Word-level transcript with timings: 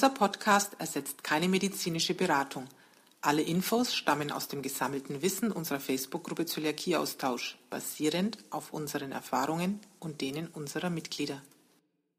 Dieser 0.00 0.14
Podcast 0.14 0.76
ersetzt 0.78 1.22
keine 1.22 1.46
medizinische 1.46 2.14
Beratung. 2.14 2.64
Alle 3.20 3.42
Infos 3.42 3.94
stammen 3.94 4.32
aus 4.32 4.48
dem 4.48 4.62
gesammelten 4.62 5.20
Wissen 5.20 5.52
unserer 5.52 5.78
Facebook-Gruppe 5.78 6.46
Zöliakieaustausch, 6.46 7.58
basierend 7.68 8.38
auf 8.48 8.72
unseren 8.72 9.12
Erfahrungen 9.12 9.78
und 9.98 10.22
denen 10.22 10.46
unserer 10.46 10.88
Mitglieder. 10.88 11.42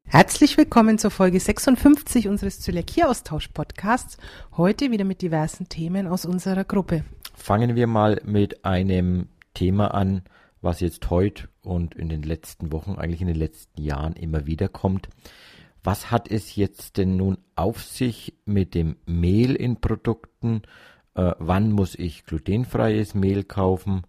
Herzlich 0.06 0.56
willkommen 0.56 0.98
zur 0.98 1.10
Folge 1.10 1.40
56 1.40 2.28
unseres 2.28 2.60
Zöliakie-Austausch-Podcasts. 2.60 4.16
Heute 4.56 4.92
wieder 4.92 5.04
mit 5.04 5.20
diversen 5.20 5.68
Themen 5.68 6.06
aus 6.06 6.24
unserer 6.24 6.62
Gruppe. 6.62 7.04
Fangen 7.34 7.74
wir 7.74 7.88
mal 7.88 8.20
mit 8.24 8.64
einem 8.64 9.26
Thema 9.54 9.88
an, 9.92 10.22
was 10.60 10.78
jetzt 10.78 11.10
heute 11.10 11.48
und 11.62 11.96
in 11.96 12.08
den 12.08 12.22
letzten 12.22 12.70
Wochen, 12.70 12.94
eigentlich 12.94 13.22
in 13.22 13.26
den 13.26 13.34
letzten 13.34 13.82
Jahren 13.82 14.12
immer 14.12 14.46
wieder 14.46 14.68
kommt. 14.68 15.08
Was 15.82 16.10
hat 16.10 16.30
es 16.30 16.54
jetzt 16.54 16.96
denn 16.96 17.16
nun 17.16 17.38
auf 17.56 17.82
sich 17.82 18.34
mit 18.44 18.74
dem 18.74 18.96
Mehl 19.04 19.54
in 19.54 19.80
Produkten? 19.80 20.62
Äh, 21.14 21.32
wann 21.38 21.72
muss 21.72 21.94
ich 21.96 22.24
glutenfreies 22.24 23.14
Mehl 23.14 23.44
kaufen? 23.44 24.02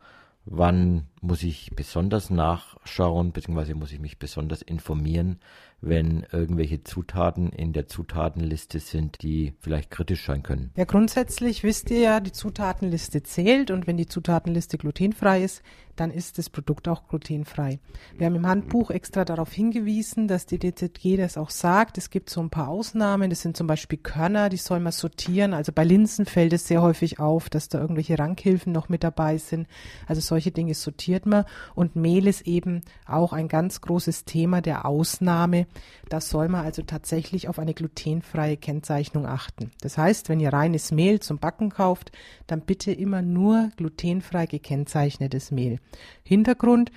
Wann 0.46 1.08
muss 1.22 1.42
ich 1.42 1.72
besonders 1.74 2.30
nachschauen, 2.30 3.32
beziehungsweise 3.32 3.76
muss 3.76 3.94
ich 3.94 4.00
mich 4.00 4.20
besonders 4.20 4.62
informieren, 4.62 5.40
wenn 5.80 6.26
irgendwelche 6.32 6.84
Zutaten 6.84 7.50
in 7.50 7.72
der 7.72 7.88
Zutatenliste 7.88 8.80
sind, 8.80 9.22
die 9.22 9.54
vielleicht 9.60 9.90
kritisch 9.90 10.26
sein 10.26 10.44
können. 10.44 10.72
Ja, 10.76 10.84
grundsätzlich 10.84 11.64
wisst 11.64 11.90
ihr 11.92 12.00
ja, 12.00 12.20
die 12.20 12.34
Zutatenliste 12.34 13.24
zählt 13.24 13.72
und 13.72 13.88
wenn 13.88 13.98
die 13.98 14.06
Zutatenliste 14.06 14.78
glutenfrei 14.78 15.44
ist, 15.44 15.64
dann 15.96 16.12
ist 16.12 16.38
das 16.38 16.50
Produkt 16.50 16.88
auch 16.88 17.08
glutenfrei. 17.08 17.80
Wir 18.18 18.26
haben 18.26 18.36
im 18.36 18.48
Handbuch 18.48 18.90
extra 18.90 19.26
darauf 19.26 19.52
hingewiesen, 19.52 20.28
dass 20.28 20.46
die 20.46 20.58
DZG 20.58 21.18
das 21.18 21.38
auch 21.38 21.50
sagt. 21.50 21.98
Es 21.98 22.10
gibt 22.10 22.30
so 22.30 22.42
ein 22.42 22.50
paar 22.50 22.68
Ausnahmen. 22.68 23.30
Das 23.30 23.42
sind 23.42 23.56
zum 23.56 23.68
Beispiel 23.68 24.00
Körner, 24.00 24.50
die 24.50 24.58
soll 24.58 24.80
man 24.80 24.92
sortieren. 24.92 25.54
Also 25.54 25.72
bei 25.72 25.84
Linsen 25.84 26.26
fällt 26.26 26.54
es 26.54 26.68
sehr 26.68 26.82
häufig 26.82 27.20
auf, 27.20 27.50
dass 27.50 27.70
da 27.70 27.80
irgendwelche 27.80 28.18
Rankhilfen 28.18 28.74
noch 28.74 28.90
mit 28.90 29.04
dabei 29.04 29.38
sind. 29.38 29.68
Also 30.08 30.22
solche 30.22 30.52
Dinge 30.52 30.74
sortiert 30.74 31.26
man. 31.26 31.46
Und 31.76 31.96
Mehl 31.96 32.28
ist 32.28 32.48
eben 32.48 32.82
auch 33.06 33.34
ein 33.34 33.48
ganz 33.48 33.82
großes 33.82 34.26
Thema 34.26 34.62
der 34.62 34.86
Ausnahme. 34.86 35.68
Da 36.10 36.22
soll 36.22 36.50
man 36.50 36.66
also 36.66 36.82
tatsächlich 36.82 37.48
auf 37.48 37.60
eine 37.60 37.74
glutenfreie 37.74 38.58
Kennzeichnung 38.58 39.26
achten. 39.26 39.72
Das 39.82 39.98
heißt, 39.98 40.30
wenn 40.30 40.40
ihr 40.40 40.54
reines 40.54 40.92
Mehl 40.92 41.20
zum 41.20 41.38
Backen 41.38 41.70
kauft, 41.70 42.12
dann 42.48 42.62
bitte 42.62 42.92
immer 42.92 43.22
nur 43.22 43.70
glutenfrei 43.78 44.46
gekennzeichnetes 44.46 45.52
Mehl. 45.52 45.80
Hintergrund, 46.24 46.92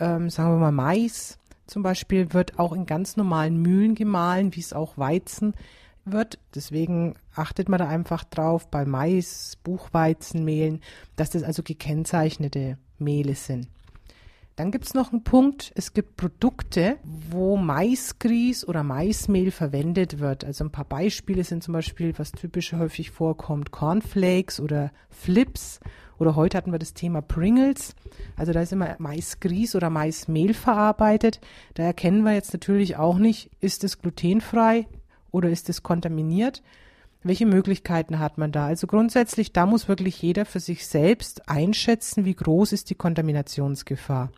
ähm, 0.00 0.30
sagen 0.30 0.54
wir 0.54 0.58
mal 0.58 0.72
Mais 0.72 1.38
zum 1.66 1.82
Beispiel, 1.82 2.34
wird 2.34 2.58
auch 2.58 2.72
in 2.72 2.86
ganz 2.86 3.16
normalen 3.16 3.60
Mühlen 3.62 3.94
gemahlen, 3.94 4.54
wie 4.54 4.60
es 4.60 4.72
auch 4.72 4.98
Weizen 4.98 5.54
wird. 6.04 6.38
Deswegen 6.54 7.14
achtet 7.34 7.68
man 7.68 7.78
da 7.78 7.88
einfach 7.88 8.24
drauf 8.24 8.68
bei 8.68 8.84
Mais, 8.84 9.56
Buchweizenmehlen, 9.62 10.82
dass 11.16 11.30
das 11.30 11.42
also 11.42 11.62
gekennzeichnete 11.62 12.76
Mehle 12.98 13.34
sind. 13.34 13.68
Dann 14.62 14.70
gibt 14.70 14.84
es 14.84 14.94
noch 14.94 15.10
einen 15.10 15.24
Punkt, 15.24 15.72
es 15.74 15.92
gibt 15.92 16.16
Produkte, 16.16 16.96
wo 17.02 17.56
Maisgrieß 17.56 18.68
oder 18.68 18.84
Maismehl 18.84 19.50
verwendet 19.50 20.20
wird. 20.20 20.44
Also 20.44 20.62
ein 20.62 20.70
paar 20.70 20.84
Beispiele 20.84 21.42
sind 21.42 21.64
zum 21.64 21.74
Beispiel, 21.74 22.16
was 22.16 22.30
typisch 22.30 22.72
häufig 22.72 23.10
vorkommt, 23.10 23.72
Cornflakes 23.72 24.60
oder 24.60 24.92
Flips. 25.10 25.80
Oder 26.16 26.36
heute 26.36 26.56
hatten 26.56 26.70
wir 26.70 26.78
das 26.78 26.94
Thema 26.94 27.22
Pringles. 27.22 27.96
Also 28.36 28.52
da 28.52 28.60
ist 28.60 28.72
immer 28.72 28.94
Maisgrieß 28.98 29.74
oder 29.74 29.90
Maismehl 29.90 30.54
verarbeitet. 30.54 31.40
Da 31.74 31.82
erkennen 31.82 32.22
wir 32.22 32.32
jetzt 32.32 32.52
natürlich 32.52 32.94
auch 32.94 33.18
nicht, 33.18 33.50
ist 33.58 33.82
es 33.82 33.98
glutenfrei 33.98 34.86
oder 35.32 35.50
ist 35.50 35.70
es 35.70 35.82
kontaminiert. 35.82 36.62
Welche 37.24 37.46
Möglichkeiten 37.46 38.18
hat 38.18 38.36
man 38.36 38.50
da? 38.50 38.66
Also 38.66 38.86
grundsätzlich, 38.86 39.52
da 39.52 39.64
muss 39.66 39.86
wirklich 39.86 40.20
jeder 40.20 40.44
für 40.44 40.58
sich 40.58 40.86
selbst 40.86 41.48
einschätzen, 41.48 42.24
wie 42.24 42.34
groß 42.34 42.72
ist 42.72 42.90
die 42.90 42.96
Kontaminationsgefahr. 42.96 44.32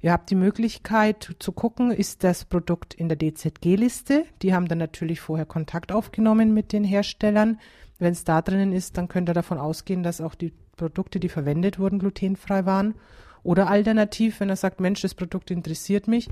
Ihr 0.00 0.12
habt 0.12 0.30
die 0.30 0.36
Möglichkeit 0.36 1.36
zu 1.38 1.52
gucken, 1.52 1.90
ist 1.90 2.24
das 2.24 2.44
Produkt 2.44 2.94
in 2.94 3.08
der 3.08 3.18
DZG-Liste. 3.18 4.24
Die 4.42 4.54
haben 4.54 4.66
dann 4.66 4.78
natürlich 4.78 5.20
vorher 5.20 5.46
Kontakt 5.46 5.92
aufgenommen 5.92 6.54
mit 6.54 6.72
den 6.72 6.84
Herstellern. 6.84 7.60
Wenn 7.98 8.12
es 8.12 8.24
da 8.24 8.42
drinnen 8.42 8.72
ist, 8.72 8.96
dann 8.98 9.08
könnt 9.08 9.28
ihr 9.30 9.34
davon 9.34 9.58
ausgehen, 9.58 10.02
dass 10.02 10.20
auch 10.20 10.34
die 10.34 10.52
Produkte, 10.76 11.20
die 11.20 11.28
verwendet 11.28 11.78
wurden, 11.78 12.00
glutenfrei 12.00 12.66
waren. 12.66 12.94
Oder 13.42 13.68
alternativ, 13.68 14.40
wenn 14.40 14.48
er 14.48 14.56
sagt, 14.56 14.80
Mensch, 14.80 15.02
das 15.02 15.14
Produkt 15.14 15.50
interessiert 15.50 16.06
mich 16.08 16.28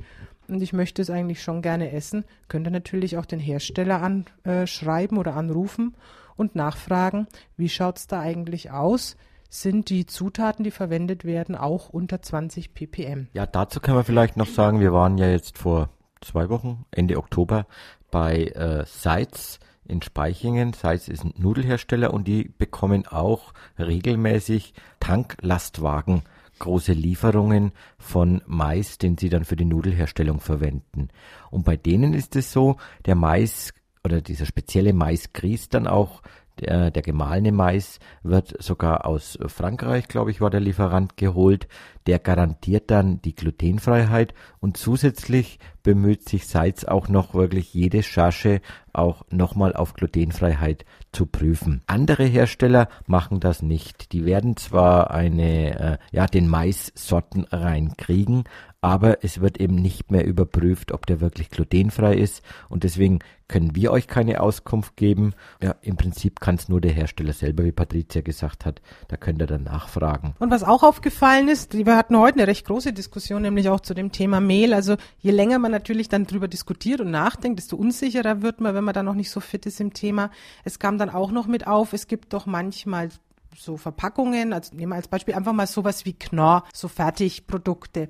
und 0.49 0.63
ich 0.63 0.73
möchte 0.73 1.03
es 1.03 1.11
eigentlich 1.11 1.43
schon 1.43 1.63
gerne 1.63 1.93
essen, 1.93 2.25
könnt 2.49 2.67
ihr 2.67 2.71
natürlich 2.71 3.17
auch 3.17 3.27
den 3.27 3.41
Hersteller 3.41 4.03
anschreiben 4.03 5.19
oder 5.19 5.35
anrufen 5.35 5.97
und 6.37 6.55
nachfragen, 6.55 7.27
wie 7.57 7.69
schaut 7.69 7.99
es 7.99 8.07
da 8.07 8.21
eigentlich 8.21 8.71
aus? 8.71 9.17
sind 9.53 9.91
die 9.91 10.07
Zutaten, 10.07 10.65
die 10.65 10.71
verwendet 10.71 11.25
werden, 11.25 11.57
auch 11.57 11.89
unter 11.91 12.23
20 12.23 12.73
ppm. 12.73 13.27
Ja, 13.33 13.47
dazu 13.47 13.81
können 13.81 13.97
wir 13.97 14.05
vielleicht 14.05 14.37
noch 14.37 14.47
sagen, 14.47 14.79
wir 14.79 14.93
waren 14.93 15.19
ja 15.19 15.29
jetzt 15.29 15.59
vor 15.59 15.91
zwei 16.21 16.49
Wochen, 16.49 16.85
Ende 16.93 17.17
Oktober, 17.19 17.67
bei 18.11 18.45
äh, 18.45 18.85
Seitz 18.87 19.59
in 19.85 20.03
Speichingen. 20.03 20.73
Seitz 20.73 21.09
ist 21.09 21.25
ein 21.25 21.35
Nudelhersteller 21.37 22.15
und 22.15 22.29
die 22.29 22.45
bekommen 22.45 23.07
auch 23.09 23.53
regelmäßig 23.79 24.73
Tanklastwagen 25.01 26.23
große 26.61 26.93
Lieferungen 26.93 27.73
von 27.99 28.43
Mais, 28.47 28.99
den 28.99 29.19
sie 29.19 29.29
dann 29.29 29.45
für 29.45 29.57
die 29.57 29.65
Nudelherstellung 29.65 30.41
verwenden. 30.41 31.09
Und 31.51 31.65
bei 31.65 31.77
denen 31.77 32.15
ist 32.15 32.37
es 32.37 32.53
so, 32.53 32.77
der 33.07 33.17
Mais 33.17 33.75
oder 34.05 34.21
dieser 34.21 34.47
spezielle 34.47 34.93
Maisgrieß 34.93 35.69
dann 35.69 35.87
auch 35.87 36.23
der, 36.61 36.91
der 36.91 37.03
gemahlene 37.03 37.53
Mais 37.53 37.99
wird 38.23 38.55
sogar 38.63 39.07
aus 39.07 39.39
Frankreich, 39.47 40.09
glaube 40.09 40.31
ich, 40.31 40.41
war 40.41 40.51
der 40.51 40.61
Lieferant 40.61 41.17
geholt. 41.17 41.69
Der 42.07 42.19
garantiert 42.19 42.91
dann 42.91 43.21
die 43.23 43.35
Glutenfreiheit 43.35 44.35
und 44.59 44.77
zusätzlich 44.77 45.59
bemüht 45.83 46.29
sich 46.29 46.47
Seitz 46.47 46.85
auch 46.85 47.09
noch 47.09 47.35
wirklich 47.35 47.75
jede 47.75 48.03
Charge 48.03 48.61
auch 48.93 49.25
nochmal 49.31 49.75
auf 49.75 49.95
Glutenfreiheit 49.95 50.85
zu 51.13 51.27
prüfen. 51.27 51.83
Andere 51.87 52.25
Hersteller 52.25 52.89
machen 53.07 53.41
das 53.41 53.63
nicht. 53.63 54.13
Die 54.13 54.25
werden 54.25 54.57
zwar 54.57 55.11
eine, 55.11 55.79
äh, 55.79 55.99
ja, 56.11 56.27
den 56.27 56.49
Maissorten 56.49 57.45
reinkriegen, 57.45 58.45
aber 58.81 59.23
es 59.25 59.41
wird 59.41 59.61
eben 59.61 59.77
nicht 59.77 60.11
mehr 60.11 60.27
überprüft, 60.27 60.93
ob 60.93 61.07
der 61.07 61.21
wirklich 61.21 61.51
glutenfrei 61.51 62.15
ist 62.15 62.43
und 62.69 62.85
deswegen 62.85 63.21
können 63.51 63.75
wir 63.75 63.91
euch 63.91 64.07
keine 64.07 64.41
Auskunft 64.41 64.97
geben. 64.97 65.35
Ja, 65.61 65.75
im 65.83 65.97
Prinzip 65.97 66.39
kann 66.39 66.55
es 66.55 66.69
nur 66.69 66.81
der 66.81 66.93
Hersteller 66.93 67.33
selber, 67.33 67.65
wie 67.65 67.73
Patricia 67.73 68.21
gesagt 68.21 68.65
hat. 68.65 68.81
Da 69.09 69.17
könnt 69.17 69.43
ihr 69.43 69.49
dann 69.49 69.65
nachfragen. 69.65 70.35
Und 70.39 70.53
was 70.53 70.63
auch 70.63 70.85
aufgefallen 70.85 71.49
ist, 71.49 71.75
wir 71.75 71.97
hatten 71.97 72.17
heute 72.17 72.39
eine 72.39 72.47
recht 72.47 72.65
große 72.65 72.93
Diskussion, 72.93 73.43
nämlich 73.43 73.69
auch 73.69 73.81
zu 73.81 73.93
dem 73.93 74.13
Thema 74.13 74.41
Mehl. 74.41 74.73
Also 74.73 74.97
je 75.19 75.33
länger 75.33 75.59
man 75.59 75.73
natürlich 75.73 76.09
dann 76.09 76.27
drüber 76.27 76.47
diskutiert 76.47 77.01
und 77.01 77.11
nachdenkt, 77.11 77.59
desto 77.59 77.75
unsicherer 77.77 78.41
wird 78.41 78.61
man, 78.61 78.77
wenn 78.77 78.85
man 78.85 78.95
da 78.95 79.03
noch 79.03 79.15
nicht 79.15 79.31
so 79.31 79.41
fit 79.41 79.67
ist 79.67 79.81
im 79.81 79.95
Thema. 79.95 80.31
Es 80.63 80.79
kam 80.79 80.97
dann 80.97 81.11
auch 81.11 81.33
noch 81.33 81.49
mit 81.49 81.67
auf, 81.67 81.93
es 81.93 82.07
gibt 82.07 82.33
doch 82.33 82.47
manchmal 82.47 83.09
so 83.57 83.77
Verpackungen, 83.77 84.53
also 84.53 84.75
nehmen 84.77 84.93
wir 84.93 84.97
als 84.97 85.09
Beispiel 85.09 85.35
einfach 85.35 85.53
mal 85.53 85.67
sowas 85.67 86.05
wie 86.05 86.13
Knorr, 86.13 86.65
so 86.73 86.87
Fertigprodukte. 86.87 88.09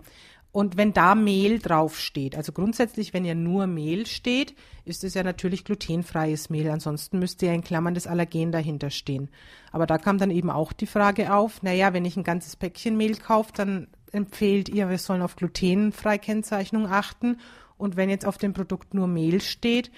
Und 0.52 0.76
wenn 0.76 0.92
da 0.92 1.14
Mehl 1.14 1.60
draufsteht, 1.60 2.36
also 2.36 2.50
grundsätzlich, 2.50 3.14
wenn 3.14 3.24
ja 3.24 3.34
nur 3.34 3.68
Mehl 3.68 4.06
steht, 4.06 4.54
ist 4.84 5.04
es 5.04 5.14
ja 5.14 5.22
natürlich 5.22 5.64
glutenfreies 5.64 6.50
Mehl. 6.50 6.68
Ansonsten 6.70 7.20
müsste 7.20 7.46
ja 7.46 7.52
in 7.52 7.62
Klammern 7.62 7.94
das 7.94 8.08
Allergen 8.08 8.50
dahinter 8.50 8.90
stehen. 8.90 9.28
Aber 9.70 9.86
da 9.86 9.96
kam 9.96 10.18
dann 10.18 10.32
eben 10.32 10.50
auch 10.50 10.72
die 10.72 10.86
Frage 10.86 11.32
auf, 11.32 11.62
naja, 11.62 11.92
wenn 11.92 12.04
ich 12.04 12.16
ein 12.16 12.24
ganzes 12.24 12.56
Päckchen 12.56 12.96
Mehl 12.96 13.16
kaufe, 13.16 13.52
dann 13.54 13.86
empfehlt 14.10 14.68
ihr, 14.68 14.90
wir 14.90 14.98
sollen 14.98 15.22
auf 15.22 15.36
glutenfreie 15.36 16.18
Kennzeichnung 16.18 16.86
achten. 16.88 17.36
Und 17.78 17.96
wenn 17.96 18.10
jetzt 18.10 18.26
auf 18.26 18.36
dem 18.36 18.52
Produkt 18.52 18.92
nur 18.92 19.06
Mehl 19.06 19.40
steht, 19.40 19.92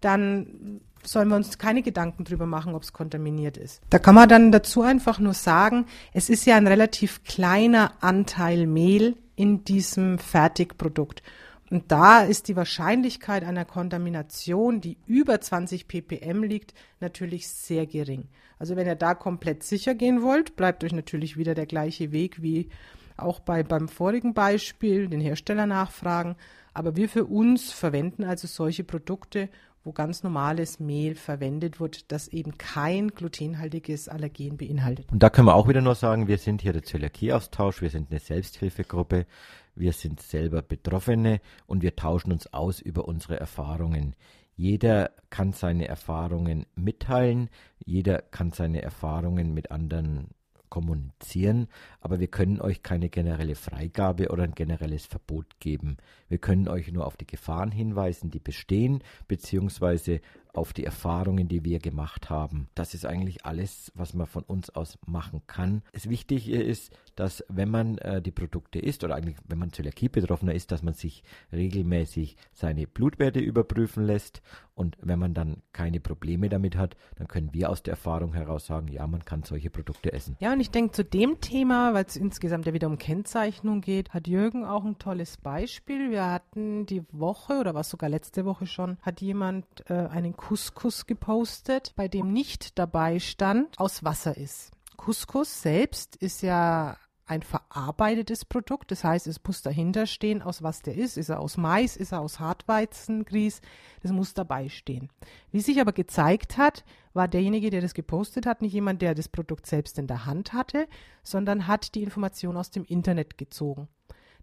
dann 0.00 0.80
sollen 1.02 1.28
wir 1.28 1.36
uns 1.36 1.58
keine 1.58 1.82
Gedanken 1.82 2.24
drüber 2.24 2.46
machen, 2.46 2.74
ob 2.74 2.82
es 2.82 2.94
kontaminiert 2.94 3.58
ist. 3.58 3.82
Da 3.90 3.98
kann 3.98 4.14
man 4.14 4.28
dann 4.28 4.52
dazu 4.52 4.80
einfach 4.82 5.18
nur 5.18 5.34
sagen, 5.34 5.84
es 6.14 6.30
ist 6.30 6.46
ja 6.46 6.56
ein 6.56 6.66
relativ 6.66 7.22
kleiner 7.24 7.92
Anteil 8.00 8.66
Mehl 8.66 9.16
in 9.38 9.62
diesem 9.62 10.18
Fertigprodukt. 10.18 11.22
Und 11.70 11.92
da 11.92 12.22
ist 12.22 12.48
die 12.48 12.56
Wahrscheinlichkeit 12.56 13.44
einer 13.44 13.64
Kontamination, 13.64 14.80
die 14.80 14.96
über 15.06 15.40
20 15.40 15.86
ppm 15.86 16.42
liegt, 16.42 16.74
natürlich 16.98 17.48
sehr 17.48 17.86
gering. 17.86 18.24
Also 18.58 18.74
wenn 18.74 18.86
ihr 18.86 18.96
da 18.96 19.14
komplett 19.14 19.62
sicher 19.62 19.94
gehen 19.94 20.22
wollt, 20.22 20.56
bleibt 20.56 20.82
euch 20.82 20.92
natürlich 20.92 21.36
wieder 21.36 21.54
der 21.54 21.66
gleiche 21.66 22.10
Weg 22.10 22.42
wie 22.42 22.68
auch 23.16 23.38
bei, 23.38 23.62
beim 23.62 23.88
vorigen 23.88 24.34
Beispiel, 24.34 25.08
den 25.08 25.20
Hersteller 25.20 25.66
nachfragen. 25.66 26.34
Aber 26.74 26.96
wir 26.96 27.08
für 27.08 27.24
uns 27.24 27.70
verwenden 27.70 28.24
also 28.24 28.48
solche 28.48 28.82
Produkte, 28.82 29.48
wo 29.84 29.92
ganz 29.92 30.22
normales 30.22 30.80
Mehl 30.80 31.14
verwendet 31.14 31.80
wird, 31.80 32.10
das 32.12 32.28
eben 32.28 32.58
kein 32.58 33.08
glutenhaltiges 33.08 34.08
Allergen 34.08 34.56
beinhaltet. 34.56 35.10
Und 35.10 35.22
da 35.22 35.30
können 35.30 35.48
wir 35.48 35.54
auch 35.54 35.68
wieder 35.68 35.80
nur 35.80 35.94
sagen, 35.94 36.28
wir 36.28 36.38
sind 36.38 36.62
hier 36.62 36.72
der 36.72 36.82
Zöliakieaustausch, 36.82 37.80
wir 37.82 37.90
sind 37.90 38.10
eine 38.10 38.20
Selbsthilfegruppe, 38.20 39.26
wir 39.74 39.92
sind 39.92 40.20
selber 40.20 40.62
Betroffene 40.62 41.40
und 41.66 41.82
wir 41.82 41.96
tauschen 41.96 42.32
uns 42.32 42.52
aus 42.52 42.80
über 42.80 43.06
unsere 43.06 43.38
Erfahrungen. 43.38 44.14
Jeder 44.56 45.12
kann 45.30 45.52
seine 45.52 45.86
Erfahrungen 45.86 46.66
mitteilen, 46.74 47.48
jeder 47.84 48.22
kann 48.22 48.50
seine 48.50 48.82
Erfahrungen 48.82 49.54
mit 49.54 49.70
anderen 49.70 50.30
kommunizieren, 50.68 51.68
aber 52.00 52.20
wir 52.20 52.28
können 52.28 52.60
euch 52.60 52.82
keine 52.82 53.08
generelle 53.08 53.54
Freigabe 53.54 54.28
oder 54.28 54.44
ein 54.44 54.54
generelles 54.54 55.06
Verbot 55.06 55.60
geben. 55.60 55.96
Wir 56.28 56.38
können 56.38 56.68
euch 56.68 56.92
nur 56.92 57.06
auf 57.06 57.16
die 57.16 57.26
Gefahren 57.26 57.70
hinweisen, 57.70 58.30
die 58.30 58.40
bestehen, 58.40 59.02
beziehungsweise 59.26 60.20
auf 60.58 60.72
die 60.72 60.84
Erfahrungen, 60.84 61.48
die 61.48 61.64
wir 61.64 61.78
gemacht 61.78 62.30
haben. 62.30 62.68
Das 62.74 62.94
ist 62.94 63.06
eigentlich 63.06 63.46
alles, 63.46 63.92
was 63.94 64.14
man 64.14 64.26
von 64.26 64.42
uns 64.42 64.70
aus 64.70 64.98
machen 65.06 65.42
kann. 65.46 65.82
Das 65.92 66.08
Wichtige 66.08 66.60
ist, 66.60 66.92
dass 67.16 67.44
wenn 67.48 67.70
man 67.70 67.98
äh, 67.98 68.22
die 68.22 68.30
Produkte 68.30 68.78
isst 68.78 69.02
oder 69.02 69.16
eigentlich 69.16 69.36
wenn 69.48 69.58
man 69.58 69.72
Zöliakie 69.72 70.08
betroffener 70.08 70.54
ist, 70.54 70.70
dass 70.70 70.82
man 70.82 70.94
sich 70.94 71.24
regelmäßig 71.52 72.36
seine 72.52 72.86
Blutwerte 72.86 73.40
überprüfen 73.40 74.04
lässt 74.04 74.42
und 74.78 74.96
wenn 75.00 75.18
man 75.18 75.34
dann 75.34 75.62
keine 75.72 75.98
Probleme 75.98 76.48
damit 76.48 76.76
hat, 76.76 76.96
dann 77.16 77.26
können 77.26 77.52
wir 77.52 77.68
aus 77.68 77.82
der 77.82 77.94
Erfahrung 77.94 78.32
heraus 78.34 78.66
sagen, 78.66 78.86
ja, 78.86 79.04
man 79.08 79.24
kann 79.24 79.42
solche 79.42 79.70
Produkte 79.70 80.12
essen. 80.12 80.36
Ja, 80.38 80.52
und 80.52 80.60
ich 80.60 80.70
denke 80.70 80.92
zu 80.92 81.04
dem 81.04 81.40
Thema, 81.40 81.94
weil 81.94 82.04
es 82.04 82.14
insgesamt 82.14 82.64
ja 82.66 82.72
wieder 82.72 82.86
um 82.86 82.96
Kennzeichnung 82.96 83.80
geht, 83.80 84.14
hat 84.14 84.28
Jürgen 84.28 84.64
auch 84.64 84.84
ein 84.84 84.96
tolles 85.00 85.36
Beispiel. 85.36 86.12
Wir 86.12 86.30
hatten 86.30 86.86
die 86.86 87.02
Woche 87.10 87.58
oder 87.58 87.74
was 87.74 87.90
sogar 87.90 88.08
letzte 88.08 88.44
Woche 88.44 88.66
schon, 88.66 88.98
hat 89.02 89.20
jemand 89.20 89.66
äh, 89.90 89.94
einen 89.94 90.36
Couscous 90.48 91.04
gepostet, 91.04 91.92
bei 91.94 92.08
dem 92.08 92.32
nicht 92.32 92.78
dabei 92.78 93.18
stand, 93.18 93.78
aus 93.78 94.02
Wasser 94.02 94.38
ist. 94.38 94.70
Couscous 94.96 95.60
selbst 95.60 96.16
ist 96.16 96.40
ja 96.40 96.96
ein 97.26 97.42
verarbeitetes 97.42 98.46
Produkt. 98.46 98.90
Das 98.90 99.04
heißt, 99.04 99.26
es 99.26 99.38
muss 99.46 99.60
dahinter 99.60 100.06
stehen, 100.06 100.40
aus 100.40 100.62
was 100.62 100.80
der 100.80 100.96
ist. 100.96 101.18
Ist 101.18 101.28
er 101.28 101.40
aus 101.40 101.58
Mais, 101.58 101.98
ist 101.98 102.12
er 102.12 102.22
aus 102.22 102.40
Hartweizengrieß? 102.40 103.60
Das 104.00 104.10
muss 104.10 104.32
dabei 104.32 104.70
stehen. 104.70 105.10
Wie 105.52 105.60
sich 105.60 105.82
aber 105.82 105.92
gezeigt 105.92 106.56
hat, 106.56 106.82
war 107.12 107.28
derjenige, 107.28 107.68
der 107.68 107.82
das 107.82 107.92
gepostet 107.92 108.46
hat, 108.46 108.62
nicht 108.62 108.72
jemand, 108.72 109.02
der 109.02 109.14
das 109.14 109.28
Produkt 109.28 109.66
selbst 109.66 109.98
in 109.98 110.06
der 110.06 110.24
Hand 110.24 110.54
hatte, 110.54 110.88
sondern 111.22 111.66
hat 111.66 111.94
die 111.94 112.02
Information 112.02 112.56
aus 112.56 112.70
dem 112.70 112.86
Internet 112.86 113.36
gezogen. 113.36 113.86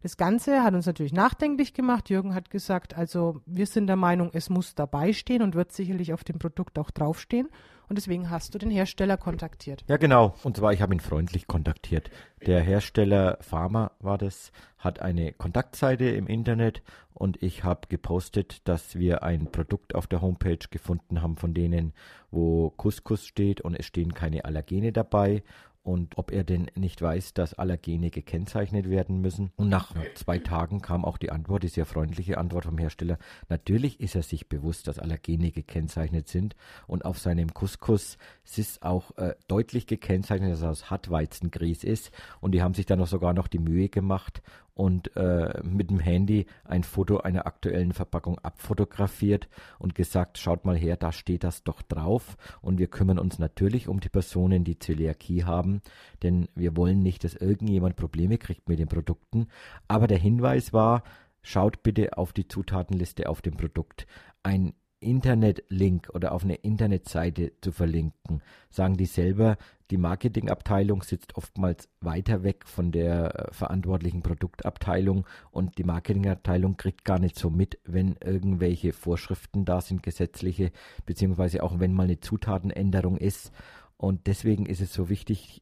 Das 0.01 0.17
Ganze 0.17 0.63
hat 0.63 0.73
uns 0.73 0.85
natürlich 0.85 1.13
nachdenklich 1.13 1.73
gemacht. 1.73 2.09
Jürgen 2.09 2.35
hat 2.35 2.49
gesagt, 2.49 2.95
also 2.95 3.41
wir 3.45 3.65
sind 3.65 3.87
der 3.87 3.95
Meinung, 3.95 4.29
es 4.33 4.49
muss 4.49 4.75
dabei 4.75 5.13
stehen 5.13 5.41
und 5.41 5.55
wird 5.55 5.71
sicherlich 5.71 6.13
auf 6.13 6.23
dem 6.23 6.37
Produkt 6.37 6.77
auch 6.77 6.91
draufstehen. 6.91 7.49
Und 7.87 7.97
deswegen 7.97 8.29
hast 8.29 8.53
du 8.53 8.57
den 8.57 8.71
Hersteller 8.71 9.17
kontaktiert. 9.17 9.83
Ja, 9.87 9.97
genau. 9.97 10.33
Und 10.43 10.57
zwar, 10.57 10.73
ich 10.73 10.81
habe 10.81 10.93
ihn 10.93 10.99
freundlich 10.99 11.47
kontaktiert. 11.47 12.09
Der 12.45 12.61
Hersteller 12.61 13.37
Pharma 13.41 13.91
war 13.99 14.17
das, 14.17 14.51
hat 14.79 15.01
eine 15.01 15.33
Kontaktseite 15.33 16.05
im 16.05 16.27
Internet 16.27 16.81
und 17.13 17.41
ich 17.43 17.63
habe 17.63 17.87
gepostet, 17.87 18.67
dass 18.67 18.97
wir 18.97 19.23
ein 19.23 19.51
Produkt 19.51 19.95
auf 19.95 20.07
der 20.07 20.21
Homepage 20.21 20.57
gefunden 20.69 21.21
haben 21.21 21.37
von 21.37 21.53
denen, 21.53 21.93
wo 22.31 22.71
Couscous 22.71 23.25
steht 23.25 23.61
und 23.61 23.75
es 23.75 23.85
stehen 23.85 24.13
keine 24.13 24.45
Allergene 24.45 24.91
dabei 24.91 25.43
und 25.85 26.17
ob 26.17 26.31
er 26.31 26.43
denn 26.43 26.71
nicht 26.75 26.99
weiß, 27.01 27.35
dass 27.35 27.53
Allergene 27.53 28.09
gekennzeichnet 28.09 28.89
werden 28.89 29.21
müssen. 29.21 29.51
Und 29.55 29.69
nach 29.69 29.93
zwei 30.15 30.39
Tagen 30.39 30.81
kam 30.81 31.05
auch 31.05 31.17
die 31.17 31.29
Antwort, 31.29 31.61
die 31.61 31.67
sehr 31.67 31.85
freundliche 31.85 32.39
Antwort 32.39 32.65
vom 32.65 32.79
Hersteller. 32.79 33.19
Natürlich 33.49 33.99
ist 33.99 34.15
er 34.15 34.23
sich 34.23 34.49
bewusst, 34.49 34.87
dass 34.87 34.97
Allergene 34.97 35.51
gekennzeichnet 35.51 36.27
sind 36.27 36.55
und 36.87 37.05
auf 37.05 37.19
seinem 37.19 37.53
Couscous 37.53 38.17
ist 38.57 38.81
auch 38.81 39.15
äh, 39.17 39.35
deutlich 39.47 39.85
gekennzeichnet, 39.85 40.51
dass 40.51 40.63
er 40.63 40.71
aus 40.71 40.89
Hartweizengrieß 40.89 41.83
ist 41.83 42.11
und 42.41 42.53
die 42.53 42.63
haben 42.63 42.73
sich 42.73 42.87
dann 42.87 42.99
noch 42.99 43.07
sogar 43.07 43.33
noch 43.33 43.47
die 43.47 43.59
Mühe 43.59 43.89
gemacht 43.89 44.41
und 44.75 45.15
äh, 45.15 45.61
mit 45.63 45.89
dem 45.89 45.99
Handy 45.99 46.45
ein 46.65 46.83
Foto 46.83 47.17
einer 47.17 47.47
aktuellen 47.47 47.93
Verpackung 47.93 48.37
abfotografiert 48.39 49.47
und 49.79 49.95
gesagt, 49.95 50.37
schaut 50.37 50.65
mal 50.65 50.77
her, 50.77 50.97
da 50.97 51.11
steht 51.11 51.43
das 51.43 51.63
doch 51.63 51.81
drauf. 51.81 52.37
Und 52.61 52.77
wir 52.77 52.87
kümmern 52.87 53.17
uns 53.17 53.39
natürlich 53.39 53.87
um 53.87 54.01
die 54.01 54.09
Personen, 54.09 54.65
die 54.65 54.77
Zöliakie 54.77 55.45
haben, 55.45 55.81
denn 56.21 56.49
wir 56.55 56.75
wollen 56.75 56.99
nicht, 56.99 57.23
dass 57.23 57.35
irgendjemand 57.35 57.95
Probleme 57.95 58.37
kriegt 58.37 58.67
mit 58.67 58.77
den 58.77 58.89
Produkten. 58.89 59.47
Aber 59.87 60.07
der 60.07 60.19
Hinweis 60.19 60.73
war, 60.73 61.03
schaut 61.41 61.81
bitte 61.81 62.17
auf 62.17 62.33
die 62.33 62.47
Zutatenliste 62.47 63.29
auf 63.29 63.41
dem 63.41 63.55
Produkt. 63.55 64.07
Ein 64.43 64.73
Internetlink 64.99 66.09
oder 66.13 66.31
auf 66.31 66.43
eine 66.43 66.55
Internetseite 66.55 67.53
zu 67.61 67.71
verlinken. 67.71 68.41
Sagen 68.69 68.97
die 68.97 69.05
selber, 69.05 69.57
die 69.91 69.97
Marketingabteilung 69.97 71.03
sitzt 71.03 71.35
oftmals 71.35 71.89
weiter 72.01 72.43
weg 72.43 72.67
von 72.67 72.91
der 72.91 73.49
äh, 73.49 73.53
verantwortlichen 73.53 74.23
Produktabteilung 74.23 75.27
und 75.51 75.77
die 75.77 75.83
Marketingabteilung 75.83 76.75
kriegt 76.77 77.05
gar 77.05 77.19
nicht 77.19 77.37
so 77.37 77.49
mit, 77.49 77.77
wenn 77.85 78.15
irgendwelche 78.23 78.93
Vorschriften 78.93 79.63
da 79.63 79.81
sind, 79.81 80.01
gesetzliche, 80.01 80.71
beziehungsweise 81.05 81.61
auch 81.61 81.79
wenn 81.79 81.93
mal 81.93 82.03
eine 82.03 82.19
Zutatenänderung 82.19 83.17
ist. 83.17 83.51
Und 83.97 84.27
deswegen 84.27 84.65
ist 84.65 84.81
es 84.81 84.91
so 84.91 85.09
wichtig, 85.09 85.61